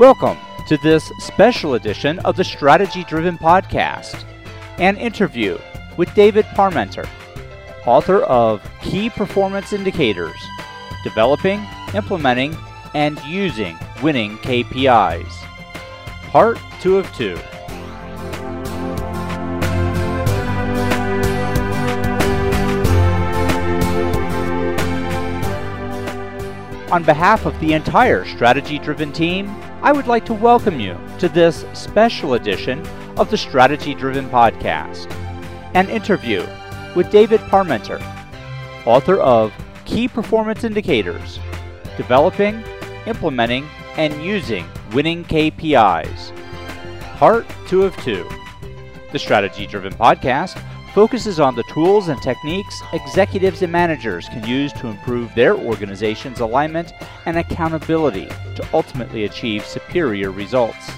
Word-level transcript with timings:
Welcome 0.00 0.38
to 0.66 0.78
this 0.78 1.12
special 1.18 1.74
edition 1.74 2.20
of 2.20 2.34
the 2.34 2.42
Strategy 2.42 3.04
Driven 3.04 3.36
Podcast, 3.36 4.24
an 4.78 4.96
interview 4.96 5.58
with 5.98 6.14
David 6.14 6.46
Parmenter, 6.56 7.06
author 7.84 8.20
of 8.20 8.66
Key 8.80 9.10
Performance 9.10 9.74
Indicators 9.74 10.40
Developing, 11.04 11.60
Implementing, 11.92 12.56
and 12.94 13.22
Using 13.24 13.78
Winning 14.02 14.38
KPIs. 14.38 15.30
Part 16.30 16.58
2 16.80 16.96
of 16.96 17.14
2. 17.14 17.36
On 26.90 27.04
behalf 27.04 27.44
of 27.44 27.60
the 27.60 27.74
entire 27.74 28.24
strategy 28.24 28.78
driven 28.78 29.12
team, 29.12 29.54
I 29.82 29.92
would 29.92 30.06
like 30.06 30.26
to 30.26 30.34
welcome 30.34 30.78
you 30.78 30.94
to 31.20 31.28
this 31.30 31.64
special 31.72 32.34
edition 32.34 32.86
of 33.16 33.30
the 33.30 33.38
Strategy 33.38 33.94
Driven 33.94 34.28
Podcast, 34.28 35.10
an 35.72 35.88
interview 35.88 36.46
with 36.94 37.10
David 37.10 37.40
Parmenter, 37.40 37.98
author 38.84 39.16
of 39.20 39.54
Key 39.86 40.06
Performance 40.06 40.64
Indicators 40.64 41.40
Developing, 41.96 42.62
Implementing, 43.06 43.66
and 43.96 44.22
Using 44.22 44.66
Winning 44.92 45.24
KPIs. 45.24 46.36
Part 47.16 47.46
2 47.68 47.82
of 47.84 47.96
2. 48.02 48.28
The 49.12 49.18
Strategy 49.18 49.66
Driven 49.66 49.94
Podcast 49.94 50.62
focuses 50.94 51.40
on 51.40 51.54
the 51.54 51.62
tools 51.64 52.08
and 52.08 52.20
techniques 52.20 52.82
executives 52.92 53.62
and 53.62 53.72
managers 53.72 54.28
can 54.28 54.46
use 54.46 54.72
to 54.74 54.88
improve 54.88 55.34
their 55.34 55.56
organization's 55.56 56.40
alignment 56.40 56.92
and 57.26 57.38
accountability 57.38 58.26
to 58.56 58.68
ultimately 58.72 59.24
achieve 59.24 59.64
superior 59.64 60.30
results. 60.30 60.90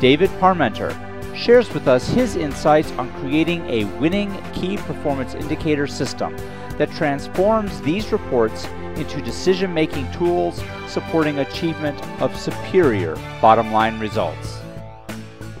David 0.00 0.30
Parmenter 0.40 0.92
shares 1.34 1.72
with 1.72 1.88
us 1.88 2.08
his 2.08 2.36
insights 2.36 2.90
on 2.92 3.12
creating 3.20 3.64
a 3.68 3.84
winning 3.98 4.32
key 4.52 4.76
performance 4.76 5.34
indicator 5.34 5.86
system 5.86 6.36
that 6.78 6.90
transforms 6.92 7.80
these 7.82 8.12
reports 8.12 8.66
into 8.96 9.20
decision 9.22 9.72
making 9.72 10.10
tools 10.12 10.62
supporting 10.86 11.38
achievement 11.40 12.00
of 12.20 12.36
superior 12.38 13.16
bottom 13.40 13.72
line 13.72 13.98
results. 13.98 14.60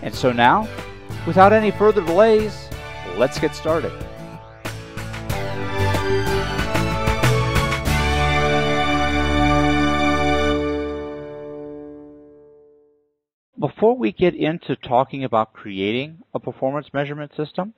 And 0.02 0.14
so 0.14 0.32
now, 0.32 0.68
without 1.26 1.52
any 1.52 1.70
further 1.70 2.04
delays, 2.04 2.68
let's 3.16 3.38
get 3.38 3.54
started. 3.54 3.92
Before 13.74 13.96
we 13.96 14.12
get 14.12 14.36
into 14.36 14.76
talking 14.76 15.24
about 15.24 15.52
creating 15.52 16.18
a 16.32 16.38
performance 16.38 16.86
measurement 16.92 17.32
system, 17.36 17.74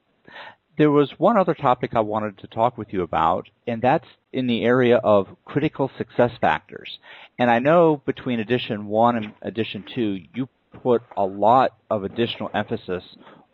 there 0.77 0.91
was 0.91 1.14
one 1.16 1.39
other 1.39 1.55
topic 1.55 1.92
I 1.94 2.01
wanted 2.01 2.36
to 2.39 2.46
talk 2.46 2.77
with 2.77 2.92
you 2.92 3.02
about, 3.02 3.48
and 3.67 3.80
that's 3.80 4.07
in 4.30 4.46
the 4.46 4.62
area 4.62 4.98
of 4.98 5.36
critical 5.46 5.90
success 5.96 6.33
factors. 6.39 6.98
And 7.39 7.51
I 7.51 7.61
know 7.61 8.02
between 8.05 8.40
edition 8.40 8.89
one 8.89 9.17
and 9.17 9.33
edition 9.40 9.84
two, 9.95 10.20
you 10.34 10.51
put 10.83 11.01
a 11.17 11.24
lot 11.24 11.79
of 11.89 12.05
additional 12.05 12.51
emphasis 12.52 13.02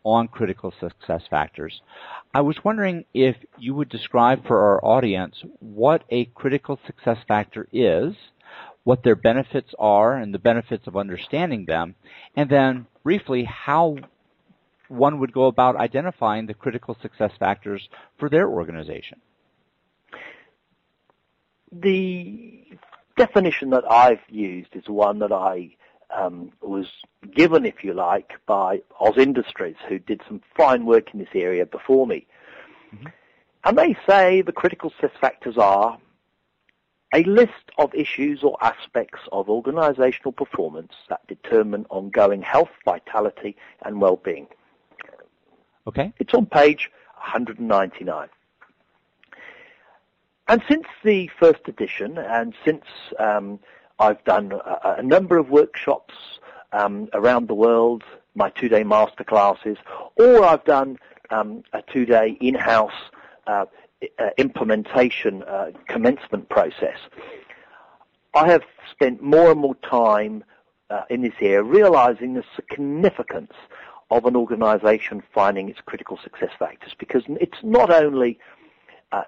on 0.02 0.26
critical 0.26 0.74
success 0.80 1.22
factors. 1.30 1.80
I 2.34 2.40
was 2.40 2.56
wondering 2.64 3.04
if 3.14 3.36
you 3.56 3.76
would 3.76 3.88
describe 3.88 4.44
for 4.48 4.58
our 4.58 4.84
audience 4.84 5.36
what 5.60 6.02
a 6.10 6.24
critical 6.24 6.80
success 6.86 7.18
factor 7.28 7.68
is, 7.72 8.14
what 8.84 9.02
their 9.02 9.14
benefits 9.14 9.74
are 9.78 10.16
and 10.16 10.34
the 10.34 10.38
benefits 10.38 10.86
of 10.86 10.96
understanding 10.96 11.64
them, 11.66 11.94
and 12.36 12.50
then 12.50 12.86
briefly 13.02 13.44
how 13.44 13.96
one 14.88 15.18
would 15.20 15.32
go 15.32 15.46
about 15.46 15.76
identifying 15.76 16.46
the 16.46 16.54
critical 16.54 16.96
success 17.00 17.32
factors 17.38 17.88
for 18.18 18.28
their 18.28 18.48
organization. 18.48 19.20
The 21.70 22.64
definition 23.16 23.70
that 23.70 23.90
I've 23.90 24.20
used 24.28 24.74
is 24.74 24.88
one 24.88 25.20
that 25.20 25.32
I 25.32 25.76
um, 26.14 26.52
was 26.60 26.86
given, 27.34 27.64
if 27.64 27.82
you 27.82 27.94
like, 27.94 28.32
by 28.46 28.82
Oz 29.00 29.16
Industries, 29.16 29.76
who 29.88 29.98
did 29.98 30.20
some 30.28 30.42
fine 30.56 30.84
work 30.84 31.14
in 31.14 31.20
this 31.20 31.28
area 31.34 31.64
before 31.64 32.06
me. 32.06 32.26
Mm-hmm. 32.94 33.06
And 33.64 33.78
they 33.78 33.96
say 34.06 34.42
the 34.42 34.52
critical 34.52 34.90
success 34.90 35.16
factors 35.20 35.56
are 35.56 35.98
a 37.12 37.22
list 37.24 37.70
of 37.78 37.94
issues 37.94 38.42
or 38.42 38.56
aspects 38.62 39.20
of 39.32 39.48
organizational 39.48 40.32
performance 40.32 40.92
that 41.08 41.26
determine 41.28 41.86
ongoing 41.90 42.42
health, 42.42 42.70
vitality, 42.84 43.56
and 43.84 44.00
well-being. 44.00 44.46
Okay. 45.86 46.12
It's 46.18 46.32
on 46.32 46.46
page 46.46 46.90
199. 47.16 48.28
And 50.48 50.62
since 50.68 50.86
the 51.04 51.30
first 51.38 51.60
edition, 51.66 52.18
and 52.18 52.54
since 52.64 52.84
um, 53.18 53.58
I've 53.98 54.22
done 54.24 54.52
a, 54.52 54.96
a, 54.98 55.02
number 55.02 55.38
of 55.38 55.50
workshops 55.50 56.14
um, 56.72 57.08
around 57.12 57.48
the 57.48 57.54
world, 57.54 58.02
my 58.34 58.50
two-day 58.50 58.82
masterclasses, 58.82 59.76
or 60.16 60.44
I've 60.44 60.64
done 60.64 60.98
um, 61.30 61.62
a 61.72 61.82
two-day 61.82 62.36
in-house 62.40 62.90
uh, 63.46 63.66
uh, 64.18 64.30
implementation 64.38 65.42
uh, 65.44 65.70
commencement 65.88 66.48
process, 66.48 66.98
I 68.34 68.48
have 68.50 68.62
spent 68.90 69.22
more 69.22 69.50
and 69.50 69.60
more 69.60 69.76
time 69.76 70.44
uh, 70.90 71.02
in 71.10 71.22
this 71.22 71.34
area 71.40 71.62
realizing 71.62 72.34
the 72.34 72.44
significance 72.56 73.52
of 74.10 74.26
an 74.26 74.36
organization 74.36 75.22
finding 75.34 75.68
its 75.68 75.80
critical 75.84 76.18
success 76.22 76.50
factors 76.58 76.94
because 76.98 77.22
it's 77.28 77.58
not 77.62 77.90
only 77.90 78.38
uh, 79.10 79.22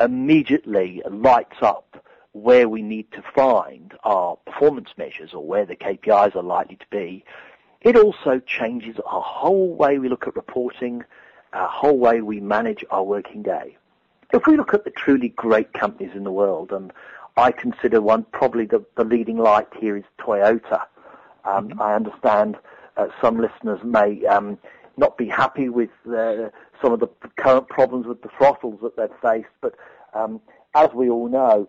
immediately 0.00 1.02
lights 1.08 1.56
up 1.62 2.04
where 2.32 2.68
we 2.68 2.82
need 2.82 3.10
to 3.12 3.22
find 3.34 3.94
our 4.04 4.36
performance 4.46 4.90
measures 4.96 5.34
or 5.34 5.44
where 5.44 5.66
the 5.66 5.76
KPIs 5.76 6.34
are 6.36 6.42
likely 6.42 6.76
to 6.76 6.86
be, 6.90 7.24
it 7.82 7.96
also 7.96 8.40
changes 8.40 8.96
our 9.06 9.22
whole 9.22 9.74
way 9.74 9.98
we 9.98 10.08
look 10.08 10.26
at 10.26 10.36
reporting, 10.36 11.02
our 11.52 11.68
whole 11.68 11.98
way 11.98 12.20
we 12.20 12.40
manage 12.40 12.84
our 12.90 13.02
working 13.02 13.42
day. 13.42 13.76
If 14.32 14.46
we 14.46 14.56
look 14.56 14.74
at 14.74 14.84
the 14.84 14.90
truly 14.90 15.30
great 15.30 15.72
companies 15.72 16.12
in 16.14 16.24
the 16.24 16.30
world, 16.30 16.72
and 16.72 16.92
I 17.36 17.52
consider 17.52 18.00
one 18.00 18.24
probably 18.32 18.66
the, 18.66 18.84
the 18.96 19.04
leading 19.04 19.38
light 19.38 19.68
here 19.78 19.96
is 19.96 20.04
Toyota. 20.18 20.82
Um, 21.44 21.68
mm-hmm. 21.68 21.82
I 21.82 21.94
understand 21.94 22.56
uh, 22.96 23.08
some 23.20 23.40
listeners 23.40 23.80
may 23.82 24.24
um, 24.26 24.58
not 24.96 25.16
be 25.16 25.26
happy 25.26 25.68
with 25.68 25.90
uh, 26.06 26.50
some 26.80 26.92
of 26.92 27.00
the 27.00 27.08
current 27.36 27.68
problems 27.68 28.06
with 28.06 28.22
the 28.22 28.28
throttles 28.36 28.78
that 28.82 28.96
they've 28.96 29.18
faced, 29.22 29.54
but 29.60 29.74
um, 30.14 30.40
as 30.74 30.90
we 30.94 31.10
all 31.10 31.28
know, 31.28 31.68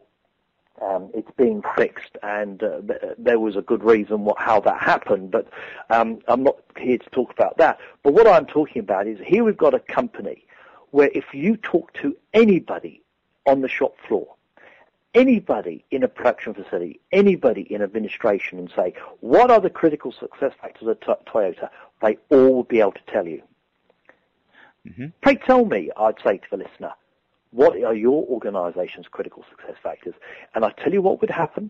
um, 0.81 1.09
it's 1.13 1.29
being 1.37 1.61
fixed, 1.75 2.17
and 2.23 2.61
uh, 2.63 2.81
th- 2.81 3.15
there 3.17 3.39
was 3.39 3.55
a 3.55 3.61
good 3.61 3.83
reason 3.83 4.25
what, 4.25 4.39
how 4.39 4.59
that 4.61 4.81
happened. 4.81 5.31
But 5.31 5.47
um, 5.89 6.19
I'm 6.27 6.43
not 6.43 6.57
here 6.77 6.97
to 6.97 7.09
talk 7.11 7.31
about 7.31 7.57
that. 7.57 7.79
But 8.03 8.13
what 8.13 8.27
I'm 8.27 8.45
talking 8.45 8.79
about 8.79 9.07
is 9.07 9.19
here 9.25 9.43
we've 9.43 9.57
got 9.57 9.73
a 9.73 9.79
company 9.79 10.45
where 10.91 11.09
if 11.13 11.33
you 11.33 11.57
talk 11.57 11.93
to 11.93 12.15
anybody 12.33 13.01
on 13.45 13.61
the 13.61 13.67
shop 13.67 13.95
floor, 14.07 14.35
anybody 15.13 15.83
in 15.91 16.03
a 16.03 16.07
production 16.07 16.53
facility, 16.53 16.99
anybody 17.11 17.61
in 17.61 17.81
administration, 17.81 18.59
and 18.59 18.71
say 18.75 18.93
what 19.19 19.51
are 19.51 19.59
the 19.61 19.69
critical 19.69 20.11
success 20.11 20.53
factors 20.61 20.87
of 20.87 20.99
Toyota, 20.99 21.69
they 22.01 22.17
all 22.29 22.55
would 22.55 22.67
be 22.67 22.79
able 22.79 22.93
to 22.93 23.01
tell 23.07 23.27
you. 23.27 23.41
Mm-hmm. 24.87 25.07
Pray 25.21 25.35
tell 25.35 25.65
me, 25.65 25.91
I'd 25.95 26.15
say 26.25 26.37
to 26.37 26.47
the 26.49 26.57
listener, 26.57 26.93
what 27.51 27.75
are 27.83 27.93
your 27.93 28.25
organization's 28.27 29.07
critical 29.07 29.45
success 29.49 29.75
factors? 29.81 30.15
And 30.55 30.65
I 30.65 30.71
tell 30.71 30.93
you 30.93 31.01
what 31.01 31.21
would 31.21 31.29
happen. 31.29 31.69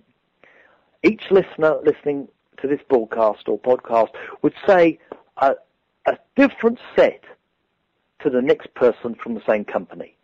Each 1.04 1.24
listener 1.31 1.78
listening 1.83 2.28
to 2.62 2.68
this 2.68 2.81
broadcast 2.88 3.48
or 3.48 3.60
podcast 3.60 4.10
would 4.42 4.54
say 4.68 5.00
a, 5.38 5.56
a 6.06 6.18
different 6.36 6.80
set 6.95 7.24
to 8.19 8.30
the 8.30 8.42
next 8.42 8.74
person 8.75 9.16
from 9.16 9.33
the 9.33 9.42
same 9.48 9.66
company. 9.66 10.16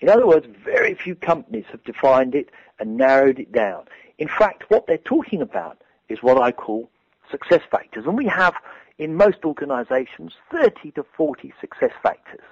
In 0.00 0.10
other 0.10 0.26
words, 0.26 0.46
very 0.62 0.94
few 0.94 1.14
companies 1.14 1.64
have 1.70 1.82
defined 1.84 2.34
it 2.34 2.50
and 2.78 2.96
narrowed 2.96 3.38
it 3.38 3.50
down. 3.52 3.84
In 4.18 4.28
fact, 4.28 4.64
what 4.68 4.86
they're 4.86 4.98
talking 4.98 5.40
about 5.40 5.78
is 6.08 6.22
what 6.22 6.40
I 6.40 6.52
call 6.52 6.90
success 7.30 7.62
factors. 7.70 8.04
And 8.06 8.16
we 8.16 8.26
have, 8.26 8.54
in 8.98 9.14
most 9.14 9.38
organizations, 9.44 10.34
30 10.52 10.92
to 10.92 11.06
40 11.16 11.52
success 11.60 11.92
factors. 12.02 12.44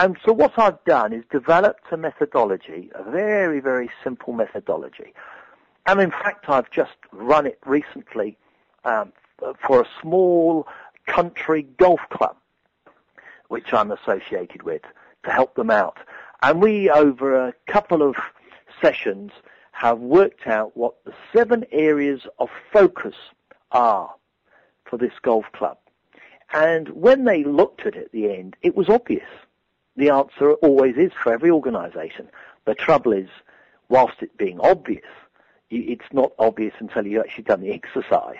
And 0.00 0.16
so 0.24 0.32
what 0.32 0.58
I've 0.58 0.82
done 0.84 1.12
is 1.12 1.24
developed 1.30 1.92
a 1.92 1.96
methodology, 1.98 2.90
a 2.94 3.02
very, 3.02 3.60
very 3.60 3.90
simple 4.02 4.32
methodology, 4.32 5.12
And 5.84 6.00
in 6.00 6.10
fact, 6.10 6.48
I've 6.48 6.70
just 6.70 6.96
run 7.12 7.44
it 7.44 7.58
recently 7.66 8.38
um, 8.86 9.12
for 9.66 9.82
a 9.82 9.88
small 10.00 10.66
country 11.04 11.66
golf 11.76 12.00
club, 12.08 12.34
which 13.48 13.74
I'm 13.74 13.90
associated 13.90 14.62
with, 14.62 14.80
to 15.24 15.30
help 15.30 15.54
them 15.54 15.70
out. 15.70 15.98
And 16.42 16.62
we, 16.62 16.88
over 16.88 17.48
a 17.48 17.52
couple 17.66 18.00
of 18.00 18.16
sessions, 18.80 19.32
have 19.72 19.98
worked 19.98 20.46
out 20.46 20.74
what 20.78 20.94
the 21.04 21.12
seven 21.30 21.66
areas 21.72 22.22
of 22.38 22.48
focus 22.72 23.16
are 23.70 24.14
for 24.86 24.96
this 24.96 25.18
golf 25.20 25.44
club. 25.52 25.76
And 26.54 26.88
when 26.88 27.24
they 27.24 27.44
looked 27.44 27.82
at 27.82 27.96
it 27.96 28.04
at 28.04 28.12
the 28.12 28.32
end, 28.32 28.56
it 28.62 28.74
was 28.74 28.88
obvious. 28.88 29.28
The 29.96 30.10
answer 30.10 30.52
always 30.54 30.96
is 30.96 31.12
for 31.12 31.32
every 31.32 31.50
organisation. 31.50 32.28
The 32.64 32.74
trouble 32.74 33.12
is, 33.12 33.28
whilst 33.88 34.22
it 34.22 34.36
being 34.36 34.60
obvious, 34.60 35.04
it's 35.70 36.12
not 36.12 36.32
obvious 36.38 36.74
until 36.78 37.06
you've 37.06 37.24
actually 37.24 37.44
done 37.44 37.60
the 37.60 37.72
exercise. 37.72 38.36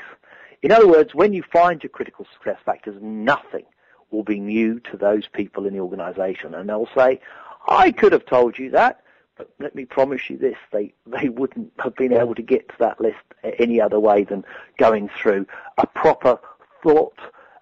In 0.63 0.73
other 0.73 0.89
words, 0.89 1.15
when 1.15 1.33
you 1.33 1.43
find 1.43 1.83
your 1.83 1.91
critical 1.91 2.27
success 2.33 2.59
factors, 2.65 2.97
nothing 3.01 3.65
will 4.11 4.25
be 4.25 4.41
new 4.41 4.81
to 4.81 4.97
those 4.97 5.27
people 5.29 5.67
in 5.67 5.75
the 5.75 5.81
organisation. 5.81 6.55
And 6.55 6.69
they'll 6.69 6.89
say, 6.95 7.21
I 7.69 7.93
could 7.93 8.13
have 8.13 8.27
told 8.27 8.59
you 8.59 8.71
that, 8.71 9.03
but 9.37 9.51
let 9.59 9.75
me 9.75 9.85
promise 9.85 10.29
you 10.29 10.37
this, 10.37 10.57
they, 10.73 10.93
they 11.07 11.29
wouldn't 11.29 11.73
have 11.79 11.95
been 11.95 12.13
able 12.13 12.35
to 12.35 12.43
get 12.43 12.69
to 12.69 12.75
that 12.81 13.01
list 13.01 13.19
any 13.59 13.81
other 13.81 13.99
way 13.99 14.25
than 14.25 14.45
going 14.77 15.09
through 15.09 15.47
a 15.79 15.87
proper 15.87 16.39
thought 16.83 17.19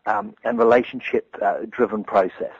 um, 0.06 0.34
and 0.44 0.58
relationship-driven 0.58 2.00
uh, 2.00 2.04
process. 2.04 2.54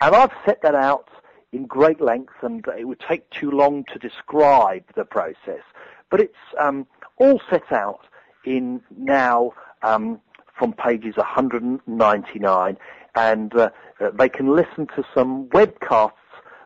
And 0.00 0.14
I've 0.14 0.32
set 0.44 0.62
that 0.62 0.74
out 0.74 1.08
in 1.52 1.66
great 1.66 2.00
length, 2.00 2.34
and 2.42 2.64
it 2.78 2.84
would 2.84 3.00
take 3.00 3.28
too 3.30 3.50
long 3.50 3.84
to 3.92 3.98
describe 3.98 4.84
the 4.94 5.04
process. 5.04 5.62
But 6.10 6.20
it's 6.20 6.34
um, 6.58 6.86
all 7.16 7.40
set 7.50 7.72
out 7.72 8.00
in 8.44 8.82
now 8.96 9.52
um, 9.82 10.20
from 10.58 10.72
pages 10.72 11.16
199, 11.16 12.78
and 13.14 13.54
uh, 13.54 13.70
they 14.12 14.28
can 14.28 14.54
listen 14.54 14.86
to 14.88 15.04
some 15.14 15.46
webcasts 15.48 16.12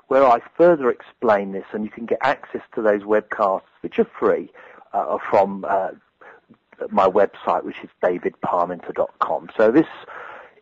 where 0.09 0.27
I 0.27 0.41
further 0.57 0.91
explain 0.91 1.53
this, 1.53 1.67
and 1.73 1.85
you 1.85 1.91
can 1.91 2.07
get 2.07 2.19
access 2.23 2.63
to 2.75 2.83
those 2.83 3.03
webcasts, 3.03 3.63
which 3.83 3.99
are 4.01 4.11
free, 4.19 4.51
uh, 4.93 5.19
from 5.31 5.65
uh, 5.69 5.91
my 6.91 7.09
website, 7.09 7.65
which 7.65 7.77
is 7.85 7.91
davidparmenter.com. 8.03 9.51
So 9.57 9.71
this 9.71 9.87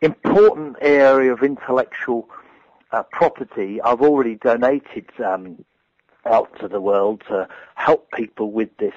important 0.01 0.77
area 0.81 1.33
of 1.33 1.41
intellectual 1.41 2.29
uh, 2.91 3.03
property, 3.03 3.81
I've 3.81 4.01
already 4.01 4.35
donated 4.35 5.09
um, 5.23 5.63
out 6.25 6.59
to 6.59 6.67
the 6.67 6.81
world 6.81 7.23
to 7.27 7.47
help 7.75 8.11
people 8.11 8.51
with 8.51 8.75
this, 8.77 8.93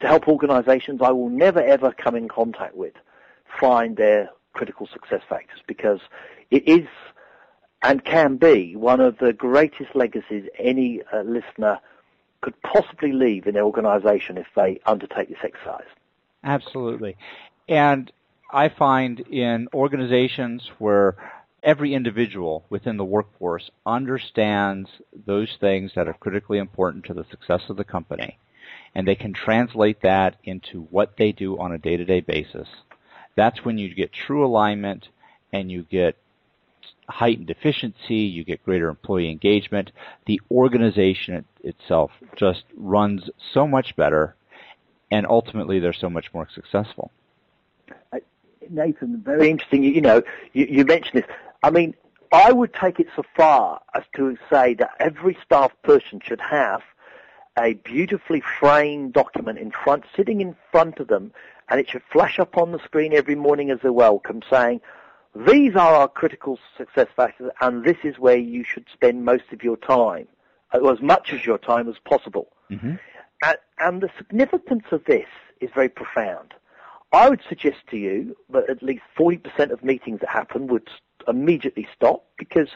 to 0.00 0.06
help 0.06 0.28
organisations 0.28 1.00
I 1.02 1.10
will 1.10 1.30
never 1.30 1.60
ever 1.60 1.92
come 1.92 2.14
in 2.14 2.28
contact 2.28 2.74
with 2.74 2.94
find 3.60 3.96
their 3.96 4.30
critical 4.52 4.86
success 4.92 5.22
factors 5.28 5.60
because 5.66 6.00
it 6.50 6.68
is 6.68 6.86
and 7.82 8.04
can 8.04 8.36
be 8.36 8.74
one 8.76 9.00
of 9.00 9.18
the 9.18 9.32
greatest 9.32 9.94
legacies 9.94 10.48
any 10.58 11.02
uh, 11.12 11.20
listener 11.22 11.78
could 12.40 12.60
possibly 12.62 13.12
leave 13.12 13.46
in 13.46 13.54
their 13.54 13.64
organisation 13.64 14.38
if 14.38 14.46
they 14.56 14.80
undertake 14.86 15.28
this 15.28 15.38
exercise. 15.42 15.86
Absolutely. 16.42 17.16
And 17.68 18.10
I 18.50 18.68
find 18.68 19.20
in 19.20 19.68
organizations 19.74 20.70
where 20.78 21.16
every 21.64 21.94
individual 21.94 22.64
within 22.68 22.96
the 22.96 23.04
workforce 23.04 23.70
understands 23.86 24.88
those 25.26 25.56
things 25.58 25.92
that 25.96 26.06
are 26.06 26.14
critically 26.14 26.58
important 26.58 27.04
to 27.06 27.14
the 27.14 27.24
success 27.30 27.62
of 27.68 27.76
the 27.76 27.84
company, 27.84 28.38
and 28.94 29.08
they 29.08 29.14
can 29.16 29.32
translate 29.32 30.02
that 30.02 30.36
into 30.44 30.82
what 30.90 31.16
they 31.16 31.32
do 31.32 31.58
on 31.58 31.72
a 31.72 31.78
day-to-day 31.78 32.20
basis, 32.20 32.68
that's 33.34 33.64
when 33.64 33.78
you 33.78 33.92
get 33.94 34.12
true 34.12 34.44
alignment 34.46 35.08
and 35.52 35.70
you 35.70 35.82
get 35.82 36.16
heightened 37.08 37.50
efficiency, 37.50 38.14
you 38.14 38.44
get 38.44 38.64
greater 38.64 38.88
employee 38.88 39.30
engagement. 39.30 39.90
The 40.26 40.40
organization 40.50 41.44
itself 41.62 42.10
just 42.36 42.64
runs 42.76 43.28
so 43.52 43.66
much 43.66 43.96
better, 43.96 44.36
and 45.10 45.26
ultimately 45.26 45.80
they're 45.80 45.92
so 45.92 46.10
much 46.10 46.32
more 46.32 46.48
successful. 46.54 47.10
Nathan, 48.70 49.20
very 49.20 49.50
interesting. 49.50 49.82
You, 49.84 50.00
know, 50.00 50.22
you, 50.52 50.66
you 50.66 50.84
mentioned 50.84 51.22
this. 51.22 51.36
I 51.64 51.70
mean, 51.70 51.94
I 52.30 52.52
would 52.52 52.74
take 52.74 53.00
it 53.00 53.06
so 53.16 53.22
far 53.34 53.80
as 53.94 54.02
to 54.16 54.36
say 54.50 54.74
that 54.74 54.90
every 55.00 55.34
staff 55.42 55.72
person 55.82 56.20
should 56.22 56.42
have 56.42 56.82
a 57.58 57.72
beautifully 57.72 58.42
framed 58.60 59.14
document 59.14 59.58
in 59.58 59.70
front, 59.70 60.04
sitting 60.14 60.42
in 60.42 60.54
front 60.70 61.00
of 61.00 61.08
them, 61.08 61.32
and 61.70 61.80
it 61.80 61.88
should 61.88 62.02
flash 62.12 62.38
up 62.38 62.58
on 62.58 62.72
the 62.72 62.78
screen 62.80 63.14
every 63.14 63.34
morning 63.34 63.70
as 63.70 63.78
a 63.82 63.94
welcome 63.94 64.42
saying, 64.50 64.82
these 65.34 65.74
are 65.74 65.94
our 65.94 66.08
critical 66.08 66.58
success 66.76 67.08
factors, 67.16 67.50
and 67.62 67.82
this 67.82 67.96
is 68.04 68.18
where 68.18 68.36
you 68.36 68.62
should 68.62 68.84
spend 68.92 69.24
most 69.24 69.44
of 69.50 69.64
your 69.64 69.78
time, 69.78 70.28
or 70.74 70.92
as 70.92 71.00
much 71.00 71.32
of 71.32 71.46
your 71.46 71.56
time 71.56 71.88
as 71.88 71.96
possible. 72.04 72.48
Mm-hmm. 72.70 72.96
And, 73.42 73.56
and 73.78 74.02
the 74.02 74.10
significance 74.18 74.84
of 74.92 75.02
this 75.06 75.28
is 75.62 75.70
very 75.74 75.88
profound. 75.88 76.52
I 77.10 77.30
would 77.30 77.40
suggest 77.48 77.78
to 77.90 77.96
you 77.96 78.36
that 78.50 78.68
at 78.68 78.82
least 78.82 79.04
40% 79.18 79.70
of 79.70 79.82
meetings 79.82 80.20
that 80.20 80.28
happen 80.28 80.66
would 80.66 80.90
immediately 81.28 81.86
stop 81.94 82.24
because 82.38 82.68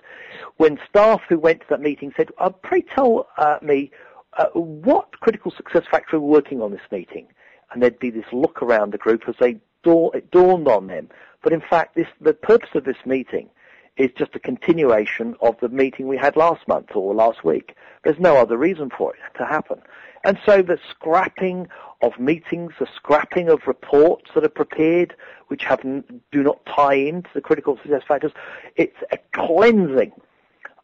when 0.57 0.79
staff 0.89 1.21
who 1.29 1.39
went 1.39 1.61
to 1.61 1.67
that 1.71 1.81
meeting 1.81 2.13
said, 2.17 2.31
uh, 2.39 2.51
pray 2.51 2.83
tell 2.83 3.29
uh, 3.39 3.59
me 3.63 3.91
uh, 4.37 4.47
what 4.55 5.19
critical 5.21 5.51
success 5.51 5.85
factor 5.91 6.19
we're 6.19 6.29
working 6.29 6.61
on 6.63 6.71
this 6.71 6.81
meeting, 6.91 7.27
and 7.73 7.83
there'd 7.83 7.99
be 7.99 8.11
this 8.11 8.25
look 8.33 8.63
around 8.63 8.93
the 8.93 8.99
group 8.99 9.23
as 9.29 9.35
they 9.41 9.61
it 9.89 10.31
dawned 10.31 10.69
on 10.69 10.87
them. 10.87 11.09
But 11.43 11.53
in 11.53 11.63
fact, 11.63 11.95
this, 11.95 12.09
the 12.21 12.35
purpose 12.35 12.69
of 12.75 12.85
this 12.85 12.97
meeting 13.07 13.49
is 13.99 14.11
just 14.17 14.35
a 14.35 14.39
continuation 14.39 15.35
of 15.43 15.57
the 15.61 15.69
meeting 15.69 16.07
we 16.07 16.17
had 16.17 16.37
last 16.37 16.67
month 16.69 16.95
or 16.95 17.15
last 17.15 17.45
week. 17.45 17.75
There's 18.05 18.19
no 18.19 18.37
other 18.37 18.57
reason 18.57 18.91
for 18.97 19.13
it 19.15 19.39
to 19.39 19.45
happen. 19.45 19.83
And 20.25 20.39
so 20.47 20.63
the 20.63 20.79
scrapping 20.91 21.69
of 22.01 22.19
meetings, 22.19 22.73
the 22.79 22.87
scrapping 22.95 23.49
of 23.49 23.61
reports 23.67 24.31
that 24.35 24.45
are 24.45 24.49
prepared, 24.49 25.15
which 25.49 25.65
have, 25.65 25.83
do 25.83 26.43
not 26.43 26.65
tie 26.65 26.95
into 26.95 27.29
the 27.35 27.41
critical 27.41 27.77
success 27.77 28.03
factors, 28.07 28.33
it's 28.77 28.97
a 29.11 29.19
cleansing 29.33 30.13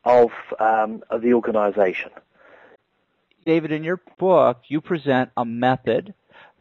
of, 0.04 0.30
um, 0.58 1.02
of 1.10 1.22
the 1.22 1.34
organization. 1.34 2.10
David, 3.46 3.72
in 3.72 3.84
your 3.84 4.00
book, 4.18 4.62
you 4.68 4.80
present 4.80 5.30
a 5.36 5.44
method 5.44 6.14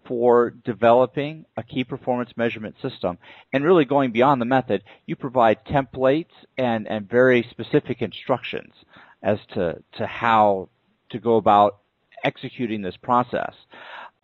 for 0.08 0.52
developing 0.52 1.46
a 1.58 1.64
key 1.64 1.84
performance 1.84 2.32
measurement 2.36 2.76
system. 2.82 3.18
And 3.52 3.64
really 3.64 3.86
going 3.86 4.12
beyond 4.12 4.42
the 4.42 4.46
method, 4.46 4.84
you 5.06 5.16
provide 5.16 5.66
templates 5.66 6.34
and, 6.58 6.88
and 6.88 7.10
very 7.10 7.46
specific 7.50 8.02
instructions 8.02 8.74
as 9.22 9.40
to, 9.54 9.82
to 9.98 10.06
how 10.06 10.70
to 11.10 11.20
go 11.20 11.38
about 11.38 11.78
executing 12.24 12.82
this 12.82 12.98
process. 12.98 13.54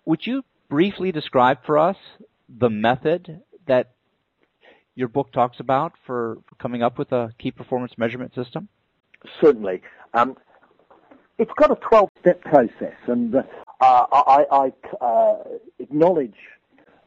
Would 0.05 0.25
you 0.25 0.43
briefly 0.69 1.11
describe 1.11 1.65
for 1.65 1.77
us 1.77 1.97
the 2.49 2.69
method 2.69 3.41
that 3.67 3.91
your 4.95 5.07
book 5.07 5.31
talks 5.31 5.59
about 5.59 5.93
for 6.05 6.37
coming 6.59 6.83
up 6.83 6.97
with 6.97 7.11
a 7.11 7.33
key 7.39 7.51
performance 7.51 7.93
measurement 7.97 8.33
system? 8.35 8.67
Certainly. 9.41 9.81
Um, 10.13 10.35
it's 11.39 11.53
got 11.53 11.71
a 11.71 11.75
12-step 11.75 12.41
process, 12.41 12.95
and 13.07 13.33
uh, 13.33 13.43
I, 13.81 14.45
I 14.51 15.03
uh, 15.03 15.43
acknowledge 15.79 16.35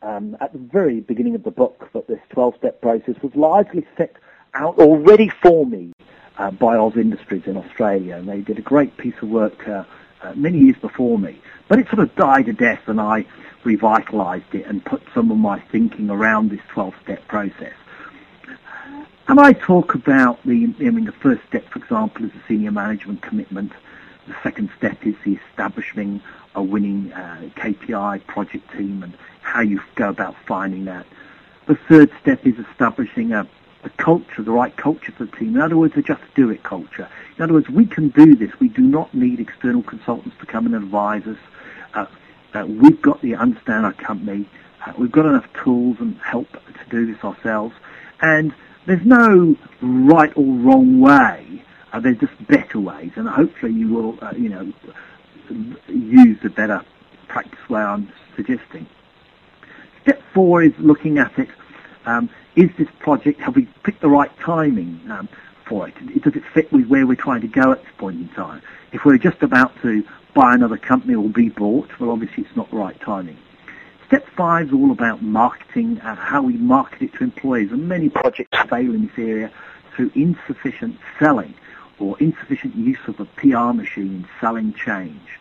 um, 0.01 0.37
at 0.41 0.53
the 0.55 0.59
very 0.59 1.01
beginning 1.01 1.35
of 1.35 1.45
the 1.45 1.51
book 1.51 1.91
that 1.93 2.09
this 2.09 2.19
12-step 2.33 2.81
process 2.81 3.15
was 3.23 3.35
largely 3.37 3.87
set 3.97 4.17
out 4.55 4.79
already 4.79 5.29
for 5.29 5.67
me 5.67 5.93
uh, 6.39 6.51
by 6.51 6.77
Oz 6.77 6.97
Industries 6.97 7.43
in 7.47 7.59
Australia, 7.59 8.17
and 8.17 8.27
they 8.27 8.41
did 8.41 8.59
a 8.59 8.63
great 8.63 8.97
piece 8.97 9.15
of 9.21 9.29
work 9.29 9.69
uh, 9.69 9.85
uh, 10.23 10.33
many 10.35 10.59
years 10.59 10.77
before 10.81 11.19
me. 11.19 11.41
But 11.69 11.79
it 11.79 11.87
sort 11.89 12.01
of 12.01 12.15
died 12.17 12.49
a 12.49 12.55
death 12.55 12.83
and 12.87 13.01
I 13.01 13.27
revitalized 13.65 14.55
it 14.55 14.67
and 14.67 14.85
put 14.85 15.03
some 15.15 15.31
of 15.31 15.37
my 15.37 15.61
thinking 15.61 16.09
around 16.11 16.51
this 16.51 16.61
12-step 16.75 17.29
process. 17.29 17.75
And 19.29 19.39
I 19.39 19.53
talk 19.53 19.95
about 19.95 20.43
the, 20.45 20.75
I 20.81 20.91
mean, 20.91 21.05
the 21.05 21.13
first 21.13 21.43
step, 21.49 21.69
for 21.69 21.79
example, 21.79 22.25
is 22.25 22.33
the 22.33 22.41
senior 22.49 22.73
management 22.73 23.23
commitment. 23.23 23.73
The 24.27 24.35
second 24.43 24.71
step 24.77 25.05
is 25.05 25.15
the 25.25 25.39
establishing 25.51 26.23
a 26.55 26.63
winning 26.63 27.13
uh, 27.13 27.49
KPI 27.57 28.27
project 28.27 28.71
team 28.73 29.03
and 29.03 29.17
how 29.41 29.63
you 29.63 29.81
go 29.95 30.09
about 30.09 30.37
finding 30.47 30.85
that. 30.85 31.07
The 31.67 31.77
third 31.89 32.11
step 32.21 32.47
is 32.47 32.55
establishing 32.71 33.33
a, 33.33 33.49
a 33.85 33.91
culture, 33.91 34.43
the 34.43 34.53
right 34.53 34.77
culture 34.77 35.13
for 35.13 35.25
the 35.25 35.37
team. 35.37 35.57
In 35.57 35.61
other 35.61 35.77
words, 35.77 35.97
a 35.97 36.03
just 36.03 36.23
do 36.35 36.51
it 36.51 36.63
culture. 36.63 37.09
In 37.37 37.43
other 37.43 37.55
words, 37.55 37.69
we 37.69 37.87
can 37.87 38.09
do 38.09 38.37
this. 38.37 38.51
We 38.61 38.69
do 38.69 38.83
not 38.83 39.13
need 39.15 39.41
external 39.41 39.83
consultants 39.83 40.37
to 40.41 40.47
come 40.47 40.67
and 40.67 40.75
advise 40.75 41.27
us. 41.27 41.39
Uh, 41.95 42.07
uh, 42.55 42.67
we've 42.67 43.01
got 43.01 43.23
to 43.23 43.35
understand 43.35 43.87
our 43.87 43.93
company. 43.93 44.49
Uh, 44.85 44.93
we've 44.99 45.13
got 45.13 45.27
enough 45.27 45.47
tools 45.65 45.97
and 46.01 46.17
help 46.19 46.51
to 46.53 46.91
do 46.91 47.07
this 47.07 47.23
ourselves. 47.25 47.75
And 48.21 48.55
there's 48.87 49.05
no 49.05 49.57
right 49.81 50.33
or 50.37 50.45
wrong 50.45 51.01
way. 51.01 51.65
Uh, 51.93 52.01
there's 52.01 52.19
just 52.19 52.47
better 52.47 52.81
ways. 52.81 53.13
And 53.17 53.29
hopefully 53.29 53.73
you 53.73 53.89
will, 53.89 54.19
uh, 54.23 54.33
you 54.37 54.49
know, 54.49 54.73
use 55.89 56.39
the 56.43 56.51
better 56.51 56.83
practice 57.29 57.69
way 57.69 57.81
I'm 57.81 58.11
suggesting. 58.35 58.87
Step 60.03 60.23
four 60.33 60.63
is 60.63 60.73
looking 60.79 61.19
at 61.19 61.39
it. 61.39 61.49
Um, 62.07 62.31
is 62.57 62.71
this 62.77 62.89
project, 62.99 63.41
have 63.41 63.57
we 63.57 63.67
picked 63.85 64.01
the 64.01 64.09
right 64.09 64.31
timing 64.39 65.01
um, 65.11 65.29
for 65.65 65.89
it? 65.89 66.23
Does 66.23 66.35
it 66.35 66.43
fit 66.53 66.73
with 66.73 66.87
where 66.87 67.07
we're 67.07 67.15
trying 67.15 67.43
to 67.43 67.49
go 67.49 67.73
at 67.73 67.83
this 67.83 67.93
point 67.99 68.21
in 68.21 68.29
time? 68.31 68.63
If 68.93 69.05
we're 69.05 69.19
just 69.19 69.43
about 69.43 69.73
to 69.83 70.05
buy 70.35 70.55
another 70.55 70.77
company 70.77 71.15
or 71.15 71.29
be 71.29 71.51
bought, 71.51 71.89
well, 72.01 72.11
obviously 72.11 72.45
it's 72.45 72.57
not 72.57 72.71
the 72.71 72.77
right 72.77 72.99
timing. 73.01 73.39
Step 74.07 74.27
five 74.37 74.69
is 74.69 74.73
all 74.73 74.91
about 74.91 75.23
marketing, 75.23 76.01
uh, 76.01 76.15
how 76.17 76.43
we 76.43 76.55
market 76.55 77.03
it 77.03 77.15
to 77.15 77.25
employees, 77.25 77.71
and 77.71 77.89
many 77.89 78.09
projects 78.09 78.59
fail 78.69 78.95
in 78.95 79.07
this 79.07 79.19
area 79.19 79.51
through 79.95 80.11
insufficient 80.15 80.99
selling 81.19 81.55
or 82.03 82.19
insufficient 82.19 82.75
use 82.75 82.99
of 83.07 83.21
a 83.21 83.25
PR 83.25 83.73
machine 83.73 84.27
selling 84.41 84.75
change. 84.75 85.39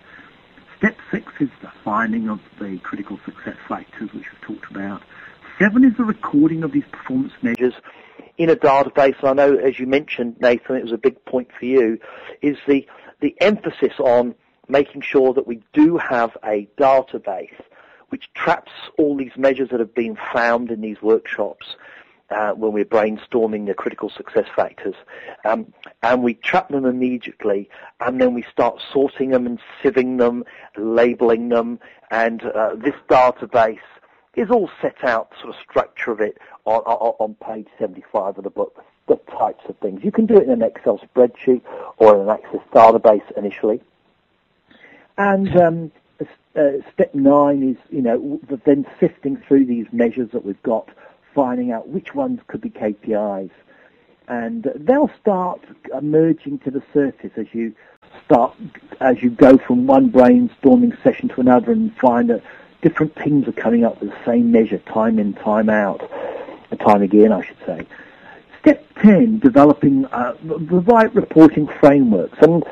Step 0.77 0.95
six 1.09 1.33
is 1.39 1.49
the 1.61 1.71
finding 1.83 2.29
of 2.29 2.39
the 2.59 2.77
critical 2.79 3.19
success 3.25 3.57
factors, 3.67 4.13
which 4.13 4.25
we've 4.31 4.41
talked 4.41 4.71
about. 4.71 5.01
Seven 5.59 5.83
is 5.83 5.97
the 5.97 6.03
recording 6.03 6.63
of 6.63 6.71
these 6.71 6.85
performance 6.91 7.33
measures 7.41 7.73
in 8.37 8.49
a 8.49 8.55
database. 8.55 9.15
And 9.19 9.29
I 9.29 9.33
know, 9.33 9.55
as 9.55 9.79
you 9.79 9.87
mentioned, 9.87 10.37
Nathan, 10.39 10.75
it 10.75 10.83
was 10.83 10.91
a 10.91 10.97
big 10.97 11.23
point 11.25 11.49
for 11.57 11.65
you, 11.65 11.99
is 12.41 12.57
the, 12.67 12.87
the 13.19 13.35
emphasis 13.41 13.93
on 13.99 14.35
making 14.67 15.01
sure 15.01 15.33
that 15.33 15.47
we 15.47 15.61
do 15.73 15.97
have 15.97 16.37
a 16.43 16.67
database 16.77 17.59
which 18.09 18.31
traps 18.33 18.71
all 18.97 19.15
these 19.15 19.31
measures 19.37 19.69
that 19.69 19.79
have 19.79 19.95
been 19.95 20.17
found 20.33 20.69
in 20.69 20.81
these 20.81 21.01
workshops 21.01 21.75
uh, 22.31 22.51
when 22.53 22.71
we're 22.71 22.85
brainstorming 22.85 23.67
the 23.67 23.73
critical 23.73 24.09
success 24.09 24.47
factors. 24.55 24.95
Um, 25.45 25.73
and 26.01 26.23
we 26.23 26.33
trap 26.35 26.69
them 26.69 26.85
immediately, 26.85 27.69
and 27.99 28.19
then 28.19 28.33
we 28.33 28.43
start 28.51 28.81
sorting 28.91 29.29
them 29.31 29.45
and 29.45 29.59
sieving 29.83 30.17
them, 30.17 30.43
labeling 30.77 31.49
them, 31.49 31.79
and 32.09 32.43
uh, 32.43 32.75
this 32.75 32.95
database 33.09 33.79
is 34.35 34.49
all 34.49 34.69
set 34.81 35.03
out, 35.03 35.31
sort 35.41 35.53
of 35.53 35.61
structure 35.61 36.11
of 36.11 36.21
it, 36.21 36.37
on, 36.65 36.81
on, 36.81 37.15
on 37.19 37.35
page 37.35 37.67
75 37.77 38.37
of 38.37 38.43
the 38.43 38.49
book, 38.49 38.83
the 39.07 39.17
types 39.37 39.63
of 39.67 39.77
things. 39.77 40.03
You 40.03 40.11
can 40.11 40.25
do 40.25 40.37
it 40.37 40.43
in 40.43 40.51
an 40.51 40.61
Excel 40.61 40.99
spreadsheet 40.99 41.61
or 41.97 42.15
in 42.15 42.21
an 42.21 42.29
Access 42.29 42.61
database 42.73 43.37
initially. 43.37 43.81
And 45.17 45.55
um, 45.57 45.91
uh, 46.55 46.71
step 46.93 47.13
nine 47.13 47.63
is, 47.69 47.77
you 47.89 48.01
know, 48.01 48.39
then 48.65 48.85
sifting 48.99 49.37
through 49.47 49.65
these 49.65 49.85
measures 49.91 50.29
that 50.31 50.45
we've 50.45 50.61
got, 50.63 50.89
finding 51.33 51.71
out 51.71 51.89
which 51.89 52.13
ones 52.13 52.39
could 52.47 52.61
be 52.61 52.69
KPIs. 52.69 53.51
And 54.27 54.63
they'll 54.75 55.11
start 55.19 55.61
emerging 55.97 56.59
to 56.59 56.71
the 56.71 56.83
surface 56.93 57.31
as 57.35 57.47
you 57.53 57.75
start, 58.25 58.55
as 58.99 59.21
you 59.21 59.29
go 59.29 59.57
from 59.57 59.87
one 59.87 60.09
brainstorming 60.09 61.01
session 61.03 61.29
to 61.29 61.41
another 61.41 61.71
and 61.71 61.95
find 61.97 62.29
that 62.29 62.43
different 62.81 63.15
teams 63.17 63.47
are 63.47 63.53
coming 63.53 63.83
up 63.83 63.99
with 64.01 64.09
the 64.09 64.25
same 64.25 64.51
measure 64.51 64.79
time 64.79 65.19
in, 65.19 65.33
time 65.33 65.69
out, 65.69 66.09
time 66.79 67.01
again, 67.01 67.31
I 67.31 67.45
should 67.45 67.57
say. 67.65 67.85
Step 68.59 68.85
10, 69.01 69.39
developing 69.39 70.05
uh, 70.05 70.35
the 70.43 70.55
right 70.55 71.13
reporting 71.15 71.67
frameworks. 71.79 72.37
And 72.41 72.63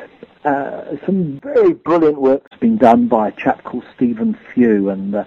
uh, 0.45 0.97
some 1.05 1.39
very 1.41 1.73
brilliant 1.73 2.21
work 2.21 2.47
has 2.51 2.59
been 2.59 2.77
done 2.77 3.07
by 3.07 3.29
a 3.29 3.31
chap 3.31 3.63
called 3.63 3.85
Stephen 3.95 4.37
Few. 4.53 4.89
And 4.89 5.15
uh, 5.15 5.25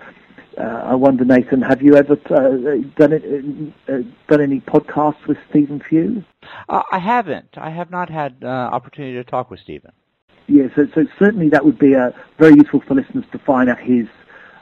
I 0.58 0.94
wonder, 0.94 1.24
Nathan, 1.24 1.62
have 1.62 1.82
you 1.82 1.96
ever 1.96 2.14
uh, 2.30 2.76
done 2.96 3.12
it, 3.12 3.72
uh, 3.88 3.98
done 4.28 4.40
any 4.40 4.60
podcasts 4.60 5.26
with 5.26 5.38
Stephen 5.50 5.82
Few? 5.88 6.24
I 6.68 6.98
haven't. 6.98 7.56
I 7.56 7.70
have 7.70 7.90
not 7.90 8.10
had 8.10 8.44
opportunity 8.44 9.14
to 9.14 9.24
talk 9.24 9.50
with 9.50 9.60
Stephen. 9.60 9.92
Yeah, 10.48 10.66
so, 10.74 10.86
so 10.94 11.06
certainly 11.18 11.48
that 11.50 11.64
would 11.64 11.78
be 11.78 11.94
very 12.38 12.54
useful 12.54 12.80
for 12.80 12.94
listeners 12.94 13.24
to 13.32 13.38
find 13.38 13.70
out 13.70 13.80
his 13.80 14.06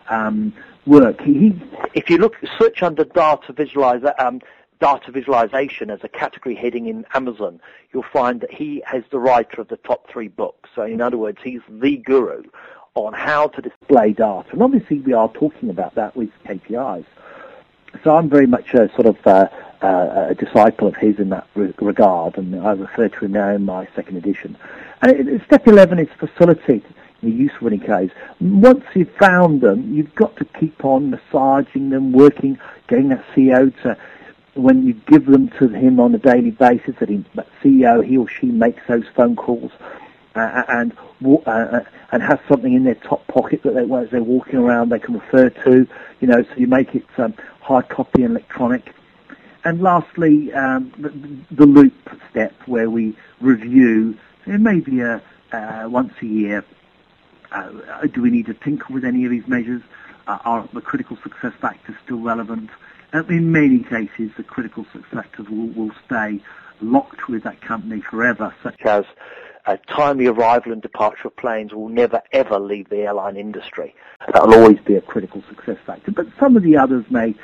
um, 0.09 0.53
work. 0.87 1.21
He, 1.23 1.61
if 1.95 2.11
you 2.11 2.19
look, 2.19 2.37
search 2.59 2.83
under 2.83 3.05
data 3.05 3.53
visualizer, 3.53 4.13
um, 4.21 4.41
data 4.81 5.11
visualization 5.11 5.91
as 5.91 6.01
a 6.03 6.09
category 6.09 6.55
heading 6.55 6.87
in 6.87 7.05
Amazon, 7.15 7.61
you'll 7.93 8.05
find 8.13 8.41
that 8.41 8.53
he 8.53 8.83
has 8.87 9.03
the 9.11 9.19
writer 9.19 9.61
of 9.61 9.69
the 9.69 9.77
top 9.79 10.09
three 10.11 10.29
books. 10.29 10.71
So 10.75 10.83
in 10.83 11.01
other 11.01 11.19
words, 11.19 11.39
he's 11.43 11.61
the 11.69 11.97
guru 11.99 12.43
on 12.95 13.13
how 13.13 13.49
to 13.49 13.63
display 13.63 14.13
data. 14.13 14.45
And 14.51 14.63
obviously 14.63 15.01
we 15.01 15.13
are 15.13 15.29
talking 15.33 15.71
about 15.71 15.95
that 15.95 16.17
with 16.17 16.31
KPIs. 16.45 17.05
So 18.05 18.17
I'm 18.17 18.29
very 18.29 18.47
much 18.47 18.73
a 18.75 18.89
sort 18.95 19.07
of 19.07 19.17
uh, 19.27 19.49
uh, 19.83 20.27
a 20.31 20.35
disciple 20.35 20.87
of 20.87 20.97
his 20.97 21.19
in 21.19 21.31
that 21.31 21.47
re- 21.55 21.75
regard, 21.81 22.39
and 22.39 22.55
I 22.55 22.73
refer 22.73 23.09
to 23.09 23.25
him 23.25 23.33
now 23.33 23.51
in 23.51 23.65
my 23.65 23.89
second 23.97 24.17
edition. 24.17 24.57
And 25.03 25.13
it, 25.13 25.43
step 25.47 25.67
11 25.67 25.99
is 25.99 26.09
facilitate 26.19 26.85
the 27.23 27.31
use 27.31 27.53
of 27.61 27.81
case. 27.81 28.11
Once 28.41 28.85
you've 28.95 29.15
found 29.17 29.61
them, 29.61 29.93
you've 29.93 30.15
got 30.15 30.37
to 30.37 30.45
keep 30.45 30.85
on 30.85 31.11
massaging 31.11 31.91
them, 31.91 32.13
working, 32.13 32.59
getting 32.89 33.09
that 33.09 33.25
CEO 33.35 33.75
to, 33.83 33.97
when 34.55 34.87
you 34.87 34.95
give 34.95 35.27
them 35.27 35.49
to 35.59 35.69
him 35.69 36.01
on 36.01 36.15
a 36.15 36.19
daily 36.19 36.51
basis, 36.51 36.97
that, 37.01 37.09
he, 37.09 37.25
that 37.35 37.49
CEO, 37.63 38.05
he 38.05 38.17
or 38.17 38.29
she 38.29 38.47
makes 38.47 38.83
those 38.87 39.05
phone 39.15 39.37
calls 39.37 39.73
uh, 40.35 40.63
and 40.69 40.93
uh, 41.25 41.35
uh, 41.47 41.85
and 42.13 42.23
has 42.23 42.39
something 42.49 42.73
in 42.73 42.85
their 42.85 42.95
top 42.95 43.27
pocket 43.27 43.63
that 43.63 43.75
they, 43.75 43.95
as 43.95 44.11
they're 44.11 44.23
walking 44.23 44.59
around 44.59 44.91
they 44.91 44.99
can 44.99 45.15
refer 45.15 45.51
to, 45.51 45.87
you 46.21 46.29
know, 46.29 46.43
so 46.43 46.55
you 46.57 46.67
make 46.67 46.95
it 46.95 47.05
um, 47.19 47.35
hard 47.61 47.89
copy 47.89 48.23
and 48.23 48.33
electronic. 48.33 48.95
And 49.65 49.83
lastly, 49.83 50.53
um, 50.55 50.93
the, 50.99 51.11
the, 51.55 51.67
loop 51.67 51.93
step 52.31 52.55
where 52.67 52.89
we 52.89 53.15
review, 53.41 54.17
it 54.47 54.61
may 54.61 54.81
be 54.81 55.01
a, 55.01 55.23
uh, 55.53 55.87
once 55.87 56.15
a 56.23 56.27
year, 56.27 56.65
uh, 57.53 57.71
do 58.13 58.23
we 58.23 58.31
need 58.31 58.47
to 58.47 58.55
tinker 58.55 58.93
with 58.93 59.05
any 59.05 59.25
of 59.25 59.31
these 59.31 59.47
measures? 59.47 59.83
Uh, 60.27 60.39
are 60.45 60.69
the 60.73 60.81
critical 60.81 61.19
success 61.23 61.53
factors 61.61 61.97
still 62.05 62.21
relevant? 62.21 62.71
In 63.13 63.53
many 63.53 63.81
cases, 63.81 64.31
the 64.37 64.45
critical 64.45 64.87
success 64.93 65.11
factors 65.13 65.49
will, 65.49 65.67
will 65.69 65.91
stay 66.07 66.41
locked 66.81 67.29
with 67.29 67.43
that 67.43 67.61
company 67.61 68.01
forever, 68.01 68.55
such 68.63 68.81
as 68.85 69.05
a 69.71 69.79
timely 69.89 70.27
arrival 70.27 70.73
and 70.73 70.83
departure 70.83 71.29
of 71.29 71.37
planes 71.37 71.73
will 71.73 71.89
never 71.89 72.21
ever 72.33 72.59
leave 72.59 72.89
the 72.89 72.99
airline 72.99 73.37
industry. 73.37 73.95
That 74.33 74.47
will 74.47 74.55
always 74.55 74.81
be 74.81 74.97
a 74.97 75.01
critical 75.01 75.43
success 75.49 75.79
factor, 75.87 76.11
but 76.11 76.27
some 76.39 76.57
of 76.57 76.63
the 76.63 76.77
others 76.77 77.05
may 77.09 77.35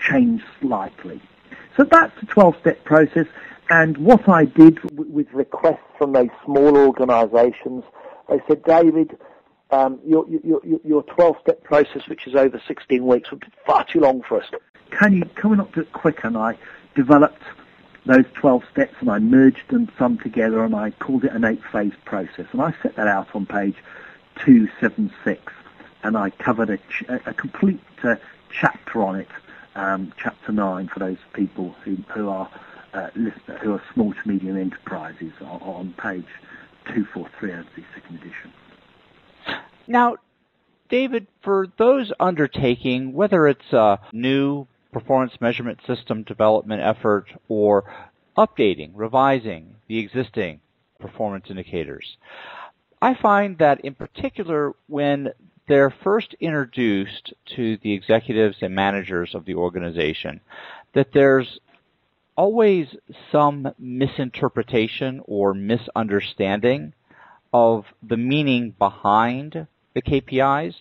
change 0.00 0.42
slightly. 0.60 1.20
So 1.76 1.84
that's 1.84 2.18
the 2.20 2.26
12-step 2.26 2.84
process. 2.84 3.26
And 3.70 3.96
what 3.98 4.28
I 4.28 4.46
did 4.46 4.78
with 4.92 5.32
requests 5.32 5.78
from 5.98 6.12
those 6.12 6.28
small 6.44 6.76
organisations, 6.76 7.84
I 8.28 8.40
said, 8.48 8.64
David, 8.64 9.18
um, 9.70 10.00
your, 10.04 10.26
your, 10.28 10.60
your 10.84 11.02
12-step 11.04 11.62
process, 11.64 12.08
which 12.08 12.26
is 12.26 12.34
over 12.34 12.60
16 12.66 13.04
weeks, 13.04 13.30
would 13.30 13.40
be 13.40 13.48
far 13.64 13.84
too 13.84 14.00
long 14.00 14.22
for 14.22 14.40
us. 14.40 14.48
Can 14.90 15.12
you, 15.12 15.24
can 15.34 15.50
we 15.50 15.56
not 15.56 15.72
do 15.72 15.80
it 15.80 15.92
quicker? 15.92 16.28
And 16.28 16.36
I 16.36 16.56
developed 16.94 17.42
those 18.06 18.24
12 18.34 18.64
steps 18.70 18.94
and 19.00 19.10
I 19.10 19.18
merged 19.18 19.68
them 19.68 19.90
some 19.98 20.18
together 20.18 20.64
and 20.64 20.74
I 20.74 20.90
called 20.90 21.24
it 21.24 21.32
an 21.32 21.44
eight-phase 21.44 21.94
process. 22.04 22.46
And 22.52 22.62
I 22.62 22.74
set 22.82 22.96
that 22.96 23.08
out 23.08 23.34
on 23.34 23.46
page 23.46 23.76
276 24.44 25.52
and 26.02 26.16
I 26.16 26.30
covered 26.30 26.70
a, 26.70 26.78
ch- 26.78 27.04
a 27.08 27.34
complete 27.34 27.80
uh, 28.04 28.16
chapter 28.50 29.02
on 29.02 29.16
it, 29.16 29.28
um, 29.74 30.12
chapter 30.16 30.52
9 30.52 30.88
for 30.88 31.00
those 31.00 31.18
people 31.32 31.74
who, 31.84 31.96
who 32.08 32.28
are 32.28 32.48
uh, 32.94 33.10
who 33.10 33.74
are 33.74 33.82
small 33.92 34.14
to 34.14 34.28
medium 34.28 34.56
enterprises 34.56 35.32
on, 35.42 35.60
on 35.60 35.94
page 35.98 36.24
243 36.86 37.52
of 37.52 37.66
the 37.76 37.82
second 37.94 38.16
edition. 38.16 38.52
Now, 39.86 40.16
David, 40.88 41.26
for 41.42 41.66
those 41.76 42.12
undertaking, 42.18 43.12
whether 43.12 43.46
it's 43.48 43.72
a 43.72 44.00
new 44.12 44.66
performance 44.92 45.40
measurement 45.40 45.78
system 45.86 46.22
development 46.22 46.82
effort 46.82 47.26
or 47.48 47.92
updating, 48.36 48.90
revising 48.94 49.76
the 49.88 49.98
existing 49.98 50.60
performance 50.98 51.46
indicators, 51.48 52.16
I 53.00 53.14
find 53.14 53.58
that 53.58 53.80
in 53.84 53.94
particular 53.94 54.74
when 54.88 55.32
they're 55.68 55.90
first 55.90 56.34
introduced 56.40 57.32
to 57.56 57.76
the 57.78 57.92
executives 57.92 58.58
and 58.62 58.74
managers 58.74 59.34
of 59.34 59.44
the 59.44 59.54
organization, 59.54 60.40
that 60.94 61.12
there's 61.12 61.58
always 62.36 62.86
some 63.32 63.68
misinterpretation 63.78 65.22
or 65.24 65.54
misunderstanding 65.54 66.92
of 67.52 67.84
the 68.02 68.16
meaning 68.16 68.74
behind 68.78 69.66
the 69.94 70.02
KPIs 70.02 70.74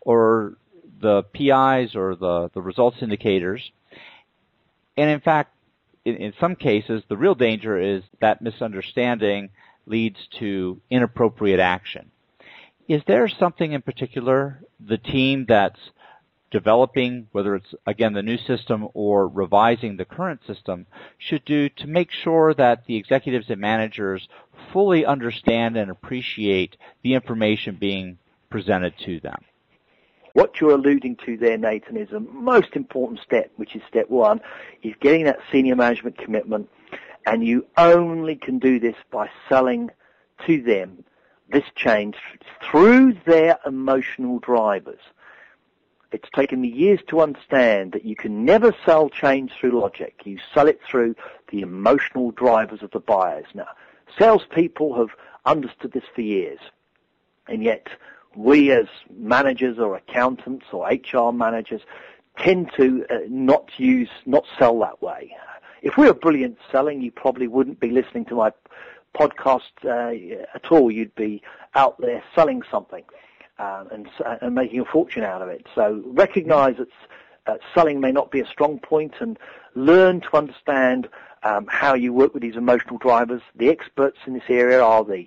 or 0.00 0.56
the 1.00 1.22
PIs 1.22 1.94
or 1.94 2.14
the, 2.14 2.50
the 2.54 2.62
results 2.62 2.98
indicators. 3.00 3.70
And 4.96 5.10
in 5.10 5.20
fact, 5.20 5.54
in, 6.04 6.16
in 6.16 6.32
some 6.40 6.56
cases, 6.56 7.02
the 7.08 7.16
real 7.16 7.34
danger 7.34 7.78
is 7.78 8.02
that 8.20 8.42
misunderstanding 8.42 9.50
leads 9.86 10.18
to 10.38 10.80
inappropriate 10.90 11.60
action. 11.60 12.10
Is 12.88 13.02
there 13.06 13.28
something 13.28 13.72
in 13.72 13.82
particular 13.82 14.60
the 14.80 14.98
team 14.98 15.46
that's 15.48 15.78
developing, 16.50 17.28
whether 17.32 17.54
it's 17.54 17.72
again 17.86 18.12
the 18.12 18.22
new 18.22 18.36
system 18.36 18.88
or 18.94 19.28
revising 19.28 19.96
the 19.96 20.04
current 20.04 20.40
system, 20.46 20.86
should 21.16 21.44
do 21.44 21.68
to 21.68 21.86
make 21.86 22.10
sure 22.10 22.52
that 22.54 22.86
the 22.86 22.96
executives 22.96 23.46
and 23.48 23.60
managers 23.60 24.28
fully 24.72 25.06
understand 25.06 25.76
and 25.76 25.90
appreciate 25.90 26.76
the 27.02 27.14
information 27.14 27.76
being 27.78 28.18
presented 28.50 28.94
to 29.04 29.20
them? 29.20 29.44
What 30.32 30.60
you're 30.60 30.72
alluding 30.72 31.16
to 31.26 31.36
there, 31.36 31.58
Nathan, 31.58 31.96
is 31.96 32.12
a 32.12 32.20
most 32.20 32.76
important 32.76 33.20
step, 33.20 33.50
which 33.56 33.74
is 33.74 33.82
step 33.88 34.08
one, 34.08 34.40
is 34.82 34.94
getting 35.00 35.24
that 35.24 35.40
senior 35.50 35.76
management 35.76 36.18
commitment, 36.18 36.68
and 37.26 37.44
you 37.44 37.66
only 37.76 38.36
can 38.36 38.58
do 38.58 38.78
this 38.78 38.96
by 39.10 39.28
selling 39.48 39.90
to 40.46 40.62
them 40.62 41.04
this 41.50 41.64
change 41.74 42.16
through 42.62 43.16
their 43.26 43.58
emotional 43.66 44.38
drivers. 44.38 45.00
It's 46.12 46.28
taken 46.34 46.60
me 46.60 46.68
years 46.68 47.00
to 47.08 47.20
understand 47.20 47.92
that 47.92 48.04
you 48.04 48.16
can 48.16 48.44
never 48.44 48.74
sell 48.84 49.08
change 49.08 49.52
through 49.52 49.80
logic. 49.80 50.22
You 50.24 50.38
sell 50.54 50.66
it 50.66 50.80
through 50.88 51.14
the 51.50 51.60
emotional 51.60 52.30
drivers 52.32 52.82
of 52.82 52.90
the 52.90 53.00
buyers. 53.00 53.46
Now, 53.54 53.68
salespeople 54.18 54.96
have 54.96 55.10
understood 55.44 55.92
this 55.92 56.04
for 56.14 56.22
years, 56.22 56.58
and 57.48 57.62
yet 57.62 57.88
we 58.34 58.70
as 58.72 58.86
managers 59.14 59.78
or 59.78 59.96
accountants 59.96 60.66
or 60.72 60.88
HR 60.88 61.32
managers 61.32 61.82
tend 62.38 62.70
to 62.76 63.04
uh, 63.10 63.18
not 63.28 63.70
use, 63.76 64.08
not 64.26 64.44
sell 64.58 64.78
that 64.80 65.02
way. 65.02 65.34
If 65.82 65.96
we 65.96 66.06
were 66.06 66.14
brilliant 66.14 66.58
selling, 66.70 67.00
you 67.00 67.10
probably 67.10 67.48
wouldn't 67.48 67.80
be 67.80 67.90
listening 67.90 68.26
to 68.26 68.34
my 68.36 68.52
podcast 69.14 69.60
uh, 69.84 70.44
at 70.54 70.70
all. 70.70 70.90
You'd 70.90 71.14
be 71.14 71.42
out 71.74 72.00
there 72.00 72.22
selling 72.34 72.62
something 72.70 73.04
uh, 73.58 73.84
and, 73.90 74.08
and 74.40 74.54
making 74.54 74.80
a 74.80 74.84
fortune 74.84 75.22
out 75.22 75.42
of 75.42 75.48
it. 75.48 75.66
So 75.74 76.02
recognize 76.06 76.76
that 76.76 76.88
uh, 77.46 77.56
selling 77.74 78.00
may 78.00 78.12
not 78.12 78.30
be 78.30 78.40
a 78.40 78.46
strong 78.46 78.78
point 78.78 79.14
and 79.20 79.38
learn 79.74 80.20
to 80.20 80.36
understand 80.36 81.08
um, 81.42 81.66
how 81.68 81.94
you 81.94 82.12
work 82.12 82.34
with 82.34 82.42
these 82.42 82.56
emotional 82.56 82.98
drivers. 82.98 83.42
The 83.56 83.70
experts 83.70 84.18
in 84.26 84.34
this 84.34 84.42
area 84.48 84.82
are 84.82 85.04
the 85.04 85.26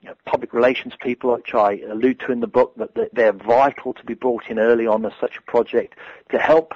you 0.00 0.08
know, 0.08 0.14
public 0.24 0.52
relations 0.52 0.94
people, 1.00 1.32
which 1.32 1.54
I 1.54 1.80
allude 1.90 2.20
to 2.20 2.32
in 2.32 2.40
the 2.40 2.46
book, 2.46 2.74
that 2.76 3.10
they're 3.12 3.32
vital 3.32 3.92
to 3.94 4.04
be 4.04 4.14
brought 4.14 4.48
in 4.48 4.58
early 4.58 4.86
on 4.86 5.04
as 5.04 5.12
such 5.20 5.36
a 5.36 5.42
project 5.42 5.94
to 6.30 6.38
help 6.38 6.74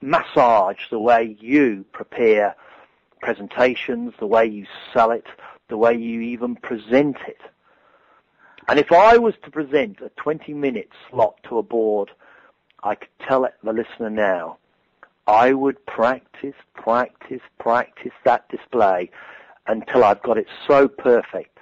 massage 0.00 0.88
the 0.90 0.98
way 0.98 1.36
you 1.40 1.84
prepare 1.92 2.54
presentations, 3.20 4.12
the 4.18 4.26
way 4.26 4.46
you 4.46 4.66
sell 4.92 5.10
it, 5.10 5.26
the 5.68 5.76
way 5.76 5.94
you 5.94 6.20
even 6.20 6.54
present 6.56 7.16
it. 7.26 7.40
And 8.68 8.78
if 8.78 8.92
I 8.92 9.16
was 9.18 9.34
to 9.42 9.50
present 9.50 10.00
a 10.00 10.10
20-minute 10.20 10.90
slot 11.10 11.36
to 11.48 11.58
a 11.58 11.62
board, 11.62 12.10
I 12.82 12.94
could 12.94 13.08
tell 13.26 13.48
the 13.62 13.72
listener 13.72 14.10
now, 14.10 14.58
I 15.26 15.54
would 15.54 15.84
practice, 15.86 16.54
practice, 16.74 17.40
practice 17.58 18.12
that 18.24 18.48
display 18.50 19.10
until 19.66 20.04
I've 20.04 20.22
got 20.22 20.36
it 20.36 20.46
so 20.66 20.86
perfect 20.86 21.53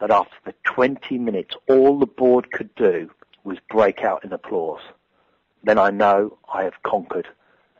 that 0.00 0.10
after 0.10 0.36
the 0.44 0.54
20 0.64 1.18
minutes, 1.18 1.54
all 1.68 1.98
the 1.98 2.06
board 2.06 2.50
could 2.52 2.74
do 2.74 3.10
was 3.44 3.58
break 3.68 4.02
out 4.02 4.24
in 4.24 4.32
applause. 4.32 4.80
Then 5.62 5.78
I 5.78 5.90
know 5.90 6.38
I 6.52 6.64
have 6.64 6.82
conquered 6.82 7.28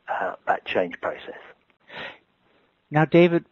uh, 0.09 0.35
that 0.47 0.65
change 0.65 1.01
process. 1.01 1.39
Now, 2.91 3.05
David, 3.05 3.45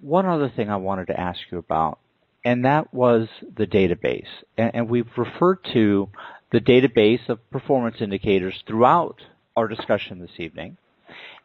one 0.00 0.26
other 0.26 0.48
thing 0.48 0.70
I 0.70 0.76
wanted 0.76 1.06
to 1.08 1.18
ask 1.18 1.40
you 1.50 1.58
about, 1.58 1.98
and 2.44 2.64
that 2.64 2.92
was 2.92 3.28
the 3.56 3.66
database. 3.66 4.28
And, 4.56 4.74
and 4.74 4.88
we've 4.88 5.10
referred 5.16 5.64
to 5.72 6.08
the 6.50 6.60
database 6.60 7.28
of 7.28 7.50
performance 7.50 7.96
indicators 8.00 8.62
throughout 8.66 9.20
our 9.56 9.68
discussion 9.68 10.20
this 10.20 10.38
evening. 10.38 10.76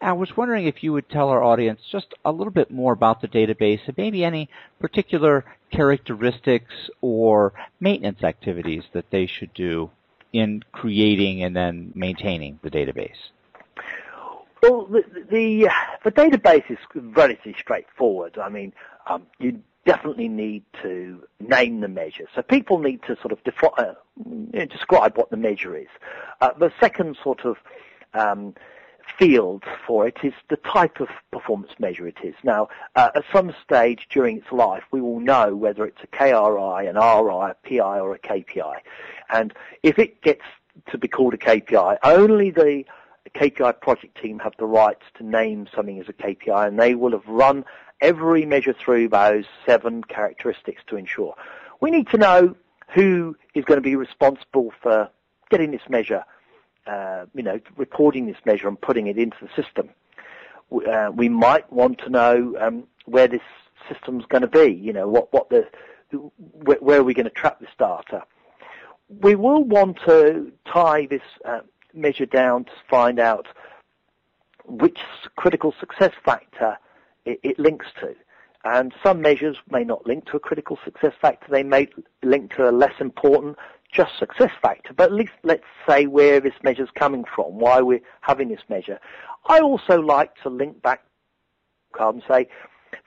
I 0.02 0.14
was 0.14 0.36
wondering 0.36 0.68
if 0.68 0.84
you 0.84 0.94
would 0.94 1.10
tell 1.10 1.30
our 1.30 1.44
audience 1.44 1.82
just 1.92 2.14
a 2.24 2.32
little 2.32 2.52
bit 2.54 2.72
more 2.72 2.94
about 2.94 3.22
the 3.22 3.28
database 3.28 3.80
and 3.88 3.98
maybe 3.98 4.24
any 4.24 4.50
particular 4.80 5.46
characteristics 5.72 6.90
or 7.02 7.54
maintenance 7.80 8.24
activities 8.24 8.84
that 8.94 9.10
they 9.12 9.26
should 9.26 9.54
do 9.54 9.90
in 10.34 10.64
creating 10.72 11.44
and 11.44 11.56
then 11.56 11.92
maintaining 11.96 12.60
the 12.62 12.70
database. 12.70 13.32
Well, 14.62 14.88
the, 14.88 15.04
the, 15.30 15.70
the 16.04 16.12
database 16.12 16.70
is 16.70 16.78
relatively 16.94 17.56
straightforward. 17.60 18.38
I 18.38 18.50
mean, 18.50 18.74
um, 19.08 19.28
you 19.40 19.62
definitely 19.86 20.28
need 20.28 20.64
to 20.82 21.24
name 21.40 21.82
the 21.82 21.88
measure. 21.88 22.26
So 22.36 22.42
people 22.42 22.80
need 22.80 23.02
to 23.04 23.16
sort 23.22 23.32
of 23.32 23.44
defi- 23.44 23.68
uh, 23.78 24.66
describe 24.66 25.18
what 25.18 25.30
the 25.30 25.38
measure 25.38 25.76
is. 25.76 25.88
Uh, 26.42 26.50
the 26.60 26.72
second 26.80 27.18
sort 27.24 27.46
of 27.46 27.58
um, 28.14 28.56
field 29.18 29.64
for 29.86 30.08
it 30.08 30.18
is 30.24 30.34
the 30.50 30.58
type 30.58 31.00
of 31.00 31.08
performance 31.32 31.72
measure 31.80 32.08
it 32.08 32.18
is. 32.24 32.36
Now, 32.44 32.70
uh, 32.96 33.12
at 33.16 33.24
some 33.32 33.54
stage 33.64 34.08
during 34.10 34.38
its 34.38 34.52
life, 34.52 34.84
we 34.92 35.02
will 35.02 35.20
know 35.20 35.56
whether 35.56 35.86
it's 35.86 36.02
a 36.04 36.08
KRI, 36.08 36.90
an 36.90 36.96
RI, 36.96 37.52
a 37.52 37.56
PI, 37.64 38.00
or 38.00 38.14
a 38.14 38.20
KPI. 38.20 38.80
And 39.30 39.54
if 39.84 40.00
it 40.00 40.22
gets 40.22 40.44
to 40.92 40.98
be 40.98 41.08
called 41.08 41.34
a 41.34 41.38
KPI, 41.38 41.98
only 42.04 42.52
the 42.52 42.86
KPI 43.34 43.80
project 43.82 44.22
team 44.22 44.40
have 44.40 44.54
the 44.58 44.66
rights 44.66 45.04
to 45.18 45.26
name 45.26 45.68
something 45.74 46.00
as 46.00 46.08
a 46.10 46.14
KPI, 46.14 46.68
and 46.68 46.80
they 46.80 46.96
will 46.96 47.12
have 47.12 47.28
run 47.28 47.66
every 48.02 48.46
measure 48.46 48.74
through 48.74 49.10
those 49.10 49.46
seven 49.66 50.04
characteristics 50.04 50.82
to 50.88 50.96
ensure. 50.96 51.36
We 51.82 51.92
need 51.92 52.10
to 52.10 52.18
know 52.18 52.56
who 52.94 53.36
is 53.54 53.66
going 53.66 53.78
to 53.78 53.82
be 53.82 53.96
responsible 53.96 54.72
for 54.82 55.10
getting 55.50 55.72
this 55.72 55.82
measure, 55.90 56.24
uh, 56.88 57.26
you 57.34 57.44
know, 57.44 57.60
recording 57.78 58.28
this 58.28 58.38
measure 58.46 58.68
and 58.68 58.80
putting 58.80 59.08
it 59.08 59.18
into 59.18 59.38
the 59.42 59.62
system. 59.62 59.90
Uh, 60.72 61.12
we 61.14 61.30
might 61.30 61.72
want 61.72 62.00
to 62.00 62.10
know 62.10 62.56
um, 62.60 62.84
where 63.06 63.28
this 63.28 63.42
system's 63.90 64.26
going 64.26 64.42
to 64.42 64.48
be, 64.48 64.74
you 64.74 64.94
know, 64.94 65.08
what, 65.08 65.32
what 65.34 65.50
the, 65.50 65.68
where, 66.12 66.78
where 66.80 67.00
are 67.00 67.04
we 67.04 67.14
going 67.14 67.26
to 67.26 67.32
trap 67.32 67.60
this 67.60 67.70
data. 67.78 68.24
We 69.22 69.36
will 69.36 69.64
want 69.64 70.00
to 70.06 70.52
tie 70.72 71.08
this 71.08 71.22
uh, 71.46 71.62
measure 71.94 72.26
down 72.26 72.66
to 72.66 72.72
find 72.90 73.20
out 73.20 73.48
which 74.68 75.00
critical 75.36 75.74
success 75.80 76.12
factor 76.24 76.78
it, 77.26 77.40
it, 77.44 77.60
links 77.60 77.88
to. 78.02 78.16
And 78.64 78.94
some 79.04 79.22
measures 79.22 79.58
may 79.70 79.84
not 79.84 80.08
link 80.08 80.26
to 80.26 80.38
a 80.38 80.40
critical 80.40 80.80
success 80.84 81.14
factor. 81.22 81.46
They 81.52 81.62
may 81.62 81.88
link 82.24 82.56
to 82.56 82.68
a 82.68 82.72
less 82.72 82.94
important 83.00 83.58
just 83.96 84.18
success 84.20 84.52
factor. 84.62 84.94
But 84.94 85.06
at 85.06 85.14
least 85.14 85.34
let's 85.44 85.64
say 85.88 86.08
where 86.08 86.40
this 86.40 86.54
measure 86.64 86.84
is 86.84 86.90
coming 86.96 87.24
from, 87.24 87.60
why 87.60 87.82
we're 87.82 88.02
having 88.22 88.50
this 88.50 88.62
measure. 88.70 89.00
I 89.48 89.60
also 89.60 90.02
like 90.02 90.36
to 90.44 90.50
link 90.50 90.82
back 90.82 91.04
and 92.00 92.22
say, 92.28 92.48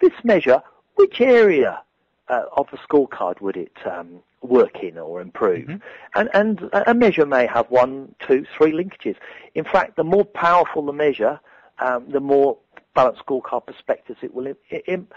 this 0.00 0.12
measure, 0.24 0.62
which 0.94 1.20
area 1.20 1.82
uh, 2.28 2.44
of 2.56 2.68
the 2.70 2.78
scorecard 2.78 3.40
would 3.40 3.56
it 3.56 3.76
um, 3.84 4.20
work 4.42 4.82
in 4.82 4.96
or 4.98 5.20
improve? 5.20 5.66
Mm-hmm. 5.66 5.76
And, 6.14 6.30
and 6.32 6.70
a 6.86 6.94
measure 6.94 7.26
may 7.26 7.46
have 7.46 7.70
one, 7.70 8.14
two, 8.26 8.46
three 8.56 8.72
linkages. 8.72 9.16
In 9.54 9.64
fact, 9.64 9.96
the 9.96 10.04
more 10.04 10.24
powerful 10.24 10.84
the 10.86 10.92
measure, 10.92 11.40
um, 11.80 12.06
the 12.10 12.20
more 12.20 12.56
balanced 12.94 13.24
scorecard 13.26 13.66
perspectives 13.66 14.20
it 14.22 14.32
will 14.34 14.46
Im- 14.46 14.82
Im- 14.86 15.08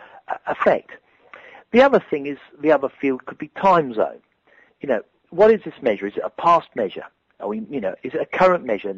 affect. 0.47 0.91
The 1.71 1.81
other 1.81 2.03
thing 2.09 2.25
is 2.27 2.37
the 2.59 2.71
other 2.71 2.89
field 2.89 3.25
could 3.25 3.37
be 3.37 3.47
time 3.49 3.93
zone. 3.93 4.19
You 4.81 4.89
know, 4.89 5.01
what 5.31 5.51
is 5.51 5.61
this 5.63 5.73
measure? 5.81 6.05
Is 6.05 6.17
it 6.17 6.23
a 6.23 6.29
past 6.29 6.69
measure? 6.75 7.05
Are 7.39 7.47
we, 7.47 7.63
you 7.69 7.81
know, 7.81 7.95
is 8.03 8.13
it 8.13 8.21
a 8.21 8.25
current 8.25 8.65
measure, 8.65 8.95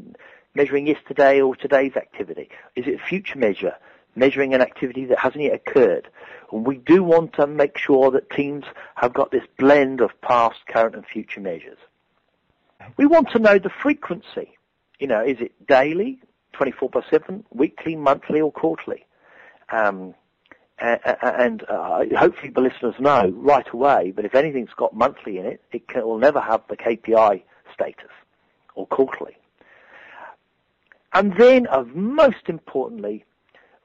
measuring 0.53 0.87
yesterday 0.87 1.39
or 1.39 1.55
today's 1.55 1.95
activity? 1.95 2.49
Is 2.75 2.85
it 2.87 2.95
a 2.95 3.03
future 3.03 3.39
measure, 3.39 3.75
measuring 4.15 4.53
an 4.53 4.61
activity 4.61 5.05
that 5.05 5.19
hasn't 5.19 5.43
yet 5.43 5.53
occurred? 5.53 6.09
And 6.51 6.67
we 6.67 6.77
do 6.77 7.03
want 7.03 7.33
to 7.33 7.47
make 7.47 7.77
sure 7.77 8.11
that 8.11 8.29
teams 8.29 8.65
have 8.95 9.13
got 9.13 9.31
this 9.31 9.43
blend 9.57 10.01
of 10.01 10.09
past, 10.21 10.59
current, 10.67 10.95
and 10.95 11.05
future 11.05 11.39
measures. 11.39 11.77
We 12.97 13.05
want 13.05 13.29
to 13.31 13.39
know 13.39 13.59
the 13.59 13.69
frequency. 13.69 14.57
You 14.99 15.07
know, 15.07 15.23
is 15.23 15.37
it 15.39 15.67
daily, 15.67 16.19
24 16.53 16.89
by 16.89 17.01
7, 17.09 17.45
weekly, 17.51 17.95
monthly, 17.95 18.41
or 18.41 18.51
quarterly? 18.51 19.05
Um, 19.71 20.13
and 20.83 21.63
uh, 21.69 22.03
hopefully 22.17 22.51
the 22.53 22.61
listeners 22.61 22.95
know 22.99 23.31
right 23.37 23.67
away, 23.71 24.11
but 24.13 24.25
if 24.25 24.35
anything's 24.35 24.73
got 24.75 24.93
monthly 24.93 25.37
in 25.37 25.45
it, 25.45 25.61
it, 25.71 25.87
can, 25.87 26.01
it 26.01 26.05
will 26.05 26.17
never 26.17 26.41
have 26.41 26.61
the 26.69 26.75
KPI 26.75 27.41
status 27.73 28.11
or 28.75 28.85
quarterly. 28.87 29.37
And 31.13 31.35
then, 31.37 31.67
of 31.67 31.95
most 31.95 32.47
importantly, 32.49 33.23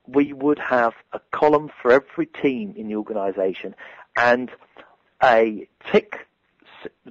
we 0.06 0.32
would 0.32 0.58
have 0.58 0.94
a 1.12 1.20
column 1.30 1.70
for 1.80 1.92
every 1.92 2.26
team 2.26 2.74
in 2.76 2.88
the 2.88 2.96
organization 2.96 3.74
and 4.16 4.50
a 5.22 5.68
tick 5.92 6.26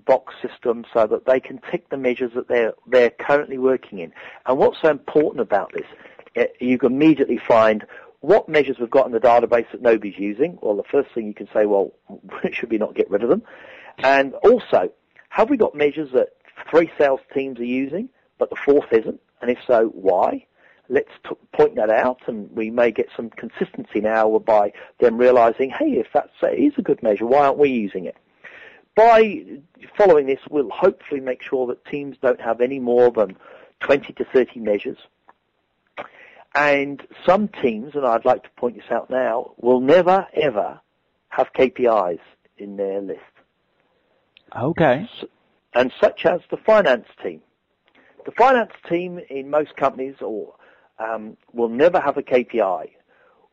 box 0.06 0.34
system 0.42 0.86
so 0.94 1.08
that 1.08 1.26
they 1.26 1.40
can 1.40 1.62
tick 1.72 1.90
the 1.90 1.98
measures 1.98 2.32
that 2.34 2.48
they're, 2.48 2.74
they're 2.88 3.12
currently 3.12 3.58
working 3.58 4.00
in. 4.00 4.12
And 4.46 4.58
what's 4.58 4.82
so 4.82 4.90
important 4.90 5.42
about 5.42 5.72
this, 5.74 5.86
eh, 6.36 6.48
you 6.60 6.78
can 6.78 6.94
immediately 6.94 7.38
find 7.38 7.86
what 8.28 8.50
measures 8.50 8.78
we've 8.80 8.90
got 8.90 9.06
in 9.06 9.12
the 9.12 9.20
database 9.20 9.72
that 9.72 9.82
nobody's 9.82 10.18
using. 10.18 10.58
Well, 10.62 10.76
the 10.76 10.84
first 10.84 11.14
thing 11.14 11.28
you 11.28 11.34
can 11.34 11.48
say, 11.54 11.66
well, 11.66 11.94
should 12.52 12.70
we 12.70 12.78
not 12.78 12.96
get 12.96 13.10
rid 13.10 13.24
of 13.24 13.30
them? 13.30 13.44
And 14.00 14.34
also, 14.36 14.92
have 15.30 15.50
we 15.50 15.58
got 15.58 15.76
measures 15.76 16.10
that 16.14 16.30
three 16.70 16.92
sales 16.98 17.22
teams 17.34 17.60
are 17.60 17.66
using, 17.66 18.10
but 18.38 18.50
the 18.50 18.56
fourth 18.56 18.92
isn't? 18.92 19.20
And 19.42 19.52
if 19.52 19.60
so, 19.66 19.88
why? 19.94 20.46
let's 20.90 21.12
t- 21.28 21.36
point 21.52 21.76
that 21.76 21.90
out, 21.90 22.22
and 22.28 22.50
we 22.56 22.70
may 22.70 22.90
get 22.92 23.10
some 23.14 23.30
consistency 23.32 24.00
now 24.00 24.40
by 24.40 24.72
them 25.02 25.18
realizing, 25.18 25.70
hey, 25.70 25.92
if 26.00 26.08
that 26.14 26.30
is 26.58 26.72
a 26.78 26.82
good 26.82 27.04
measure, 27.04 27.26
why 27.26 27.46
aren't 27.46 27.58
we 27.58 27.70
using 27.70 28.06
it? 28.06 28.16
by 28.98 29.44
following 29.96 30.26
this, 30.26 30.40
we'll 30.50 30.72
hopefully 30.72 31.22
make 31.22 31.42
sure 31.44 31.68
that 31.68 31.86
teams 31.86 32.18
don't 32.20 32.42
have 32.42 32.60
any 32.60 32.80
more 32.80 33.12
than 33.12 33.38
20 33.82 34.12
to 34.14 34.26
30 34.26 34.60
measures. 34.60 34.98
And 36.56 37.06
some 37.26 37.50
teams, 37.50 37.96
and 37.96 38.06
I'd 38.06 38.26
like 38.26 38.44
to 38.44 38.50
point 38.58 38.76
this 38.76 38.92
out 38.92 39.10
now, 39.10 39.54
will 39.58 39.80
never 39.80 40.28
ever 40.34 40.80
have 41.30 41.54
KPIs 41.54 42.20
in 42.58 42.78
their 42.78 43.02
list. 43.02 43.22
Okay. 44.56 45.08
And 45.74 45.92
such 46.02 46.26
as 46.26 46.42
the 46.50 46.58
finance 46.58 47.08
team. 47.22 47.42
The 48.26 48.32
finance 48.32 48.72
team 48.90 49.20
in 49.30 49.50
most 49.50 49.76
companies 49.76 50.16
or 50.22 50.56
um, 51.00 51.38
will 51.54 51.70
never 51.70 52.00
have 52.00 52.18
a 52.18 52.24
KPI. 52.24 52.90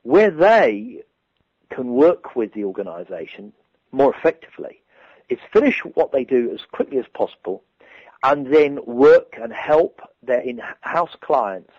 Where 0.03 0.31
they 0.31 1.03
can 1.71 1.89
work 1.93 2.35
with 2.37 2.53
the 2.55 2.65
organization 2.65 3.53
more 3.93 4.15
effectively 4.15 4.81
is 5.29 5.39
finish 5.53 5.81
what 5.95 6.13
they 6.13 6.25
do 6.25 6.51
as 6.53 6.61
quickly 6.73 6.99
as 6.99 7.07
possible 7.15 7.63
and 8.25 8.53
then 8.53 8.79
work 8.87 9.35
and 9.41 9.53
help 9.53 10.01
their 10.23 10.41
in-house 10.41 11.15
clients, 11.21 11.73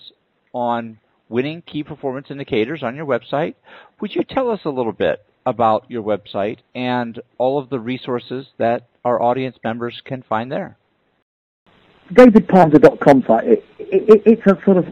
on 0.54 1.00
winning 1.30 1.62
key 1.62 1.84
performance 1.84 2.28
indicators 2.30 2.84
on 2.84 2.96
your 2.96 3.06
website. 3.06 3.56
Would 4.02 4.16
you 4.16 4.24
tell 4.24 4.50
us 4.50 4.60
a 4.66 4.70
little 4.70 4.92
bit 4.92 5.26
about 5.46 5.90
your 5.90 6.04
website 6.04 6.58
and 6.76 7.20
all 7.38 7.58
of 7.58 7.70
the 7.70 7.80
resources 7.80 8.48
that 8.58 8.88
our 9.04 9.22
audience 9.22 9.58
members 9.64 10.02
can 10.06 10.24
find 10.24 10.52
there? 10.52 10.78
DavidParmenter.com 12.14 13.24
site, 13.24 13.48
it, 13.48 13.66
it, 13.80 14.22
it's 14.26 14.46
a 14.46 14.62
sort 14.66 14.78
of 14.78 14.86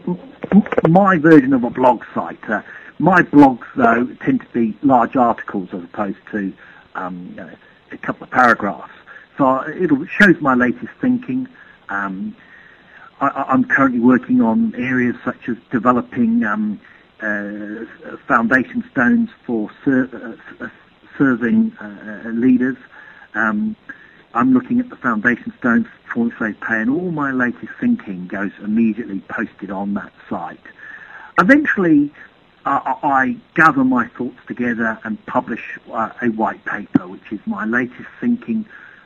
my 0.87 1.17
version 1.17 1.53
of 1.53 1.63
a 1.63 1.69
blog 1.69 2.03
site. 2.13 2.39
Uh, 2.49 2.61
my 2.97 3.21
blogs, 3.21 3.65
though, 3.75 4.07
tend 4.25 4.41
to 4.41 4.47
be 4.53 4.77
large 4.81 5.15
articles 5.15 5.69
as 5.73 5.83
opposed 5.83 6.17
to 6.31 6.53
um, 6.95 7.39
a 7.91 7.97
couple 7.97 8.23
of 8.23 8.31
paragraphs. 8.31 8.91
So 9.37 9.59
it 9.67 9.89
shows 10.09 10.41
my 10.41 10.53
latest 10.53 10.91
thinking. 10.99 11.47
Um, 11.89 12.35
I, 13.21 13.53
am 13.53 13.65
currently 13.65 13.99
working 13.99 14.41
on 14.41 14.73
areas 14.75 15.15
such 15.23 15.49
as 15.49 15.57
developing 15.71 16.43
um, 16.43 16.79
uh, 17.21 17.85
foundation 18.27 18.83
stones 18.91 19.29
for 19.45 19.69
ser- 19.83 20.37
uh, 20.61 20.63
uh 20.65 20.69
serving 21.17 21.75
uh, 21.81 22.23
uh, 22.25 22.29
leaders. 22.29 22.77
Um, 23.33 23.75
I'm 24.33 24.53
looking 24.53 24.79
at 24.79 24.89
the 24.89 24.95
foundation 24.95 25.53
stones 25.59 25.85
for 26.13 26.29
performance 26.29 26.57
pay, 26.65 26.81
and 26.81 26.89
all 26.89 27.11
my 27.11 27.31
latest 27.31 27.73
thinking 27.79 28.27
goes 28.27 28.51
immediately 28.63 29.21
posted 29.27 29.69
on 29.69 29.95
that 29.95 30.13
site. 30.29 30.59
Eventually, 31.39 32.11
I 32.65 33.37
gather 33.55 33.83
my 33.83 34.07
thoughts 34.07 34.37
together 34.47 34.99
and 35.03 35.23
publish 35.25 35.77
uh, 35.91 36.09
a 36.21 36.27
white 36.27 36.63
paper, 36.65 37.07
which 37.07 37.31
is 37.31 37.39
my 37.45 37.65
latest 37.65 38.09
thinking, 38.19 38.65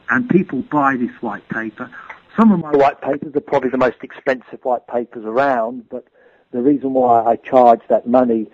and 0.10 0.30
people 0.30 0.62
buy 0.63 0.97
this 0.97 1.21
white 1.21 1.47
paper. 1.49 1.89
Some 2.36 2.52
of 2.52 2.60
my 2.62 2.72
white 2.72 3.00
papers 3.02 3.36
are 3.36 3.41
probably 3.41 3.69
the 3.69 3.78
most 3.78 3.98
expensive 4.02 4.60
white 4.63 4.88
papers 4.88 5.24
around, 5.24 5.88
but 5.89 6.08
the 6.52 6.62
reason 6.62 6.93
why 6.93 7.24
I 7.24 7.36
charge 7.36 7.82
that 7.89 8.08
money 8.08 8.48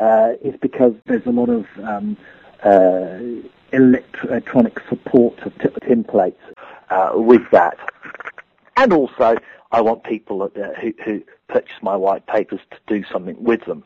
uh, 0.00 0.32
is 0.42 0.54
because 0.60 0.94
there's 1.06 1.26
a 1.26 1.30
lot 1.30 1.50
of 1.50 1.66
um, 1.82 2.16
uh, 2.64 3.18
electronic 3.72 4.80
support 4.88 5.38
of 5.40 5.52
t- 5.58 5.68
templates 5.82 6.36
uh, 6.88 7.10
with 7.14 7.42
that. 7.52 7.76
And 8.76 8.92
also, 8.94 9.36
I 9.72 9.80
want 9.82 10.04
people 10.04 10.42
uh, 10.42 10.48
who, 10.80 10.94
who 11.04 11.22
purchase 11.48 11.76
my 11.82 11.96
white 11.96 12.26
papers 12.26 12.60
to 12.70 12.78
do 12.86 13.04
something 13.12 13.42
with 13.42 13.64
them. 13.66 13.84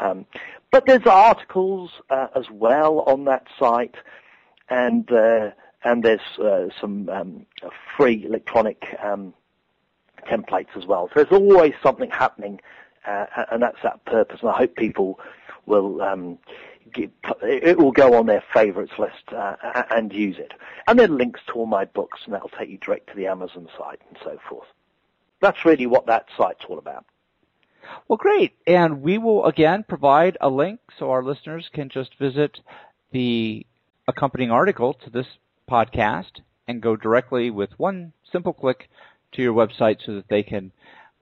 Um, 0.00 0.24
but 0.70 0.86
there's 0.86 1.06
articles 1.06 1.90
uh, 2.08 2.28
as 2.34 2.44
well 2.50 3.00
on 3.00 3.24
that 3.24 3.46
site, 3.58 3.96
and 4.70 5.10
uh, 5.10 5.50
and 5.84 6.02
there's 6.02 6.20
uh, 6.38 6.68
some 6.80 7.08
um, 7.08 7.46
free 7.96 8.24
electronic 8.24 8.96
um, 9.02 9.34
templates 10.26 10.76
as 10.76 10.86
well. 10.86 11.08
So 11.08 11.22
there's 11.22 11.40
always 11.40 11.74
something 11.82 12.10
happening, 12.10 12.60
uh, 13.06 13.26
and 13.50 13.62
that's 13.62 13.78
that 13.82 14.04
purpose. 14.04 14.40
And 14.40 14.50
I 14.50 14.56
hope 14.56 14.76
people 14.76 15.20
will 15.66 16.02
um, 16.02 16.38
get, 16.92 17.10
it 17.42 17.78
will 17.78 17.92
go 17.92 18.14
on 18.14 18.26
their 18.26 18.42
favourites 18.52 18.92
list 18.98 19.32
uh, 19.34 19.56
and 19.90 20.12
use 20.12 20.38
it. 20.38 20.52
And 20.86 20.98
then 20.98 21.16
links 21.16 21.40
to 21.48 21.52
all 21.54 21.66
my 21.66 21.84
books, 21.84 22.20
and 22.24 22.34
that'll 22.34 22.50
take 22.50 22.70
you 22.70 22.78
direct 22.78 23.10
to 23.10 23.16
the 23.16 23.26
Amazon 23.26 23.68
site 23.78 24.00
and 24.08 24.18
so 24.22 24.38
forth. 24.48 24.66
That's 25.40 25.64
really 25.64 25.86
what 25.86 26.06
that 26.06 26.26
site's 26.36 26.64
all 26.68 26.78
about. 26.78 27.04
Well, 28.08 28.16
great. 28.16 28.52
And 28.66 29.02
we 29.02 29.18
will 29.18 29.46
again 29.46 29.84
provide 29.88 30.36
a 30.40 30.48
link 30.48 30.80
so 30.98 31.10
our 31.10 31.22
listeners 31.22 31.70
can 31.72 31.88
just 31.88 32.18
visit 32.18 32.58
the 33.12 33.64
accompanying 34.06 34.50
article 34.50 34.94
to 34.94 35.10
this 35.10 35.26
podcast 35.68 36.40
and 36.66 36.82
go 36.82 36.96
directly 36.96 37.50
with 37.50 37.70
one 37.78 38.12
simple 38.30 38.52
click 38.52 38.88
to 39.32 39.42
your 39.42 39.54
website 39.54 39.98
so 40.04 40.14
that 40.14 40.28
they 40.28 40.42
can 40.42 40.72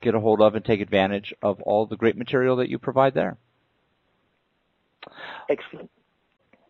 get 0.03 0.15
a 0.15 0.21
hold 0.21 0.41
of 0.41 0.55
and 0.55 0.65
take 0.65 0.81
advantage 0.81 1.35
of 1.43 1.61
all 1.63 1.87
the 1.87 1.97
great 1.97 2.17
material 2.17 2.57
that 2.57 2.69
you 2.69 2.79
provide 2.79 3.15
there. 3.15 3.37
Excellent. 5.49 5.91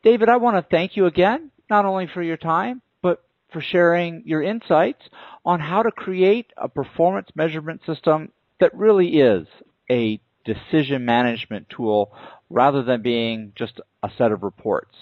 David, 0.02 0.28
I 0.28 0.36
want 0.36 0.56
to 0.56 0.70
thank 0.70 0.96
you 0.96 1.06
again, 1.06 1.50
not 1.68 1.84
only 1.84 2.06
for 2.06 2.22
your 2.22 2.36
time, 2.36 2.82
but 3.02 3.24
for 3.52 3.60
sharing 3.60 4.22
your 4.24 4.42
insights 4.42 5.02
on 5.44 5.60
how 5.60 5.82
to 5.82 5.90
create 5.90 6.52
a 6.56 6.68
performance 6.68 7.28
measurement 7.34 7.80
system 7.86 8.30
that 8.60 8.74
really 8.74 9.18
is 9.18 9.46
a 9.90 10.20
decision 10.44 11.04
management 11.04 11.68
tool 11.68 12.12
rather 12.48 12.82
than 12.82 13.02
being 13.02 13.52
just 13.56 13.80
a 14.02 14.10
set 14.16 14.32
of 14.32 14.42
reports. 14.42 14.94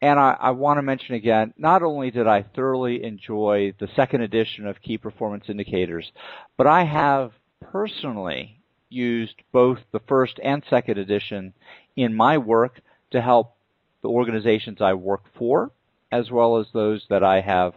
And 0.00 0.18
I, 0.18 0.36
I, 0.38 0.50
want 0.52 0.78
to 0.78 0.82
mention 0.82 1.16
again, 1.16 1.54
not 1.58 1.82
only 1.82 2.10
did 2.12 2.28
I 2.28 2.42
thoroughly 2.42 3.02
enjoy 3.02 3.74
the 3.80 3.88
second 3.96 4.22
edition 4.22 4.66
of 4.66 4.80
Key 4.80 4.96
Performance 4.96 5.44
Indicators, 5.48 6.12
but 6.56 6.68
I 6.68 6.84
have 6.84 7.32
personally 7.60 8.60
used 8.88 9.34
both 9.52 9.78
the 9.92 10.00
first 10.08 10.38
and 10.42 10.62
second 10.70 10.98
edition 10.98 11.52
in 11.96 12.14
my 12.14 12.38
work 12.38 12.80
to 13.10 13.20
help 13.20 13.54
the 14.02 14.08
organizations 14.08 14.80
I 14.80 14.94
work 14.94 15.22
for, 15.36 15.72
as 16.12 16.30
well 16.30 16.58
as 16.58 16.66
those 16.72 17.04
that 17.10 17.24
I 17.24 17.40
have 17.40 17.74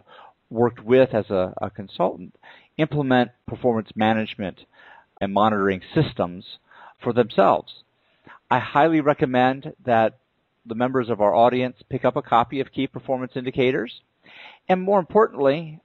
worked 0.48 0.80
with 0.84 1.14
as 1.14 1.28
a, 1.30 1.52
a 1.60 1.70
consultant, 1.70 2.36
implement 2.76 3.30
performance 3.46 3.90
management 3.96 4.60
and 5.20 5.32
monitoring 5.32 5.80
systems 5.94 6.44
for 7.02 7.12
themselves. 7.12 7.82
I 8.50 8.58
highly 8.58 9.00
recommend 9.00 9.72
that 9.84 10.18
the 10.66 10.74
members 10.74 11.08
of 11.08 11.20
our 11.20 11.34
audience 11.34 11.76
pick 11.88 12.04
up 12.04 12.16
a 12.16 12.22
copy 12.22 12.60
of 12.60 12.72
Key 12.72 12.86
Performance 12.86 13.32
Indicators. 13.34 14.00
And 14.68 14.80
more 14.80 14.98
importantly, 14.98 15.80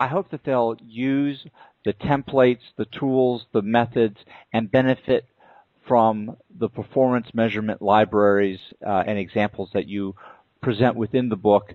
I 0.00 0.08
hope 0.08 0.30
that 0.30 0.44
they'll 0.44 0.76
use 0.86 1.44
the 1.84 1.92
templates, 1.92 2.60
the 2.76 2.86
tools, 2.86 3.46
the 3.52 3.62
methods, 3.62 4.16
and 4.52 4.70
benefit 4.70 5.24
from 5.86 6.36
the 6.58 6.68
performance 6.68 7.28
measurement 7.32 7.80
libraries 7.80 8.60
uh, 8.86 9.04
and 9.06 9.18
examples 9.18 9.70
that 9.72 9.88
you 9.88 10.14
present 10.60 10.96
within 10.96 11.28
the 11.28 11.36
book 11.36 11.74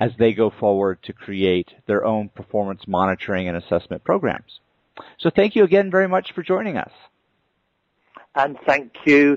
as 0.00 0.12
they 0.18 0.32
go 0.32 0.50
forward 0.58 0.98
to 1.02 1.12
create 1.12 1.68
their 1.86 2.04
own 2.04 2.30
performance 2.30 2.80
monitoring 2.86 3.48
and 3.48 3.56
assessment 3.56 4.02
programs. 4.02 4.60
So 5.18 5.30
thank 5.34 5.54
you 5.54 5.64
again 5.64 5.90
very 5.90 6.08
much 6.08 6.32
for 6.34 6.42
joining 6.42 6.78
us. 6.78 6.90
And 8.34 8.56
thank 8.66 8.92
you, 9.04 9.36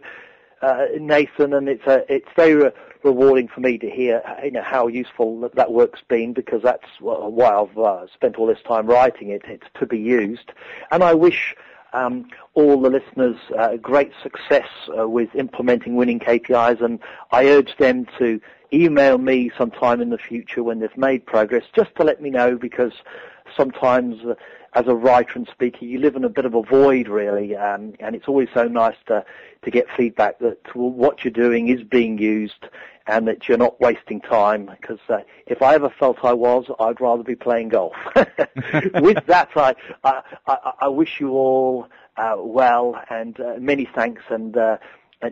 uh, 0.63 0.85
Nathan. 0.99 1.53
And 1.53 1.67
it's 1.69 1.85
a, 1.85 2.03
it's 2.13 2.27
very 2.35 2.55
re- 2.55 2.71
rewarding 3.03 3.47
for 3.47 3.59
me 3.59 3.77
to 3.77 3.89
hear 3.89 4.21
you 4.43 4.51
know 4.51 4.63
how 4.63 4.87
useful 4.87 5.39
that, 5.41 5.55
that 5.55 5.71
work's 5.71 6.01
been 6.07 6.33
because 6.33 6.61
that's 6.63 6.87
why 6.99 7.49
I've 7.49 7.77
uh, 7.77 8.07
spent 8.13 8.37
all 8.37 8.47
this 8.47 8.61
time 8.67 8.87
writing 8.87 9.29
it. 9.29 9.43
It's 9.45 9.67
to 9.79 9.85
be 9.85 9.99
used, 9.99 10.51
and 10.91 11.03
I 11.03 11.13
wish. 11.13 11.55
Um, 11.95 12.29
all 12.55 12.81
the 12.81 12.89
listeners 12.89 13.37
uh, 13.55 13.75
great 13.77 14.13
success 14.23 14.67
uh, 14.97 15.07
with 15.07 15.29
implementing 15.35 15.95
winning 15.95 16.17
KPIs, 16.19 16.83
and 16.83 16.97
I 17.29 17.45
urge 17.45 17.77
them 17.77 18.07
to 18.17 18.41
email 18.73 19.19
me 19.19 19.51
sometime 19.55 20.01
in 20.01 20.09
the 20.09 20.17
future 20.17 20.63
when 20.63 20.79
they've 20.79 20.97
made 20.97 21.23
progress, 21.25 21.63
just 21.75 21.93
to 21.97 22.03
let 22.03 22.19
me 22.19 22.31
know 22.31 22.57
because 22.57 22.93
sometimes 23.55 24.23
uh, 24.25 24.35
as 24.75 24.87
a 24.87 24.95
writer 24.95 25.33
and 25.35 25.47
speaker, 25.47 25.85
you 25.85 25.99
live 25.99 26.15
in 26.15 26.23
a 26.23 26.29
bit 26.29 26.45
of 26.45 26.55
a 26.55 26.63
void, 26.63 27.07
really, 27.07 27.55
um, 27.55 27.93
and 27.99 28.15
it's 28.15 28.27
always 28.27 28.49
so 28.53 28.67
nice 28.67 28.95
to 29.07 29.23
to 29.63 29.71
get 29.71 29.85
feedback 29.95 30.39
that 30.39 30.57
what 30.75 31.23
you're 31.23 31.31
doing 31.31 31.69
is 31.69 31.83
being 31.83 32.17
used 32.17 32.67
and 33.07 33.27
that 33.27 33.47
you're 33.47 33.57
not 33.57 33.79
wasting 33.79 34.19
time. 34.19 34.65
Because 34.65 34.99
uh, 35.09 35.19
if 35.47 35.61
I 35.61 35.75
ever 35.75 35.89
felt 35.89 36.17
I 36.23 36.33
was, 36.33 36.65
I'd 36.79 36.99
rather 36.99 37.23
be 37.23 37.35
playing 37.35 37.69
golf. 37.69 37.93
With 38.15 39.25
that, 39.27 39.49
I 39.55 39.75
I, 40.03 40.21
I 40.81 40.87
wish 40.87 41.19
you 41.19 41.31
all 41.31 41.87
uh, 42.17 42.35
well 42.37 43.01
and 43.09 43.39
uh, 43.39 43.55
many 43.59 43.87
thanks 43.93 44.23
and. 44.29 44.55
Uh, 44.57 44.77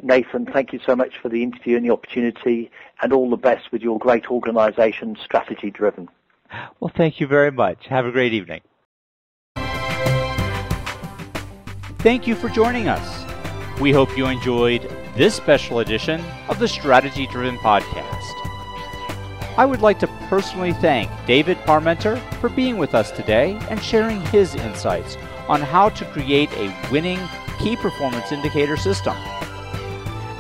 Nathan, 0.03 0.45
thank 0.45 0.71
you 0.71 0.79
so 0.85 0.95
much 0.95 1.17
for 1.21 1.27
the 1.27 1.43
interview 1.43 1.75
and 1.75 1.85
the 1.85 1.91
opportunity, 1.91 2.71
and 3.01 3.11
all 3.11 3.29
the 3.29 3.35
best 3.35 3.73
with 3.73 3.81
your 3.81 3.99
great 3.99 4.31
organisation, 4.31 5.17
Strategy 5.21 5.69
Driven. 5.69 6.07
Well, 6.79 6.91
thank 6.95 7.19
you 7.19 7.27
very 7.27 7.51
much. 7.51 7.87
Have 7.87 8.05
a 8.05 8.11
great 8.11 8.33
evening. 8.33 8.61
Thank 11.99 12.25
you 12.25 12.35
for 12.35 12.49
joining 12.49 12.87
us. 12.87 13.79
We 13.79 13.91
hope 13.91 14.17
you 14.17 14.25
enjoyed 14.25 14.83
this 15.15 15.35
special 15.35 15.79
edition 15.79 16.23
of 16.49 16.59
the 16.59 16.67
Strategy 16.67 17.27
Driven 17.27 17.57
Podcast. 17.57 18.31
I 19.57 19.65
would 19.65 19.81
like 19.81 19.99
to 19.99 20.07
personally 20.29 20.73
thank 20.73 21.11
David 21.27 21.57
Parmenter 21.59 22.19
for 22.39 22.49
being 22.49 22.77
with 22.77 22.95
us 22.95 23.11
today 23.11 23.59
and 23.69 23.81
sharing 23.81 24.21
his 24.27 24.55
insights 24.55 25.17
on 25.47 25.61
how 25.61 25.89
to 25.89 26.05
create 26.05 26.51
a 26.53 26.75
winning 26.91 27.19
key 27.59 27.75
performance 27.75 28.31
indicator 28.31 28.77
system. 28.77 29.15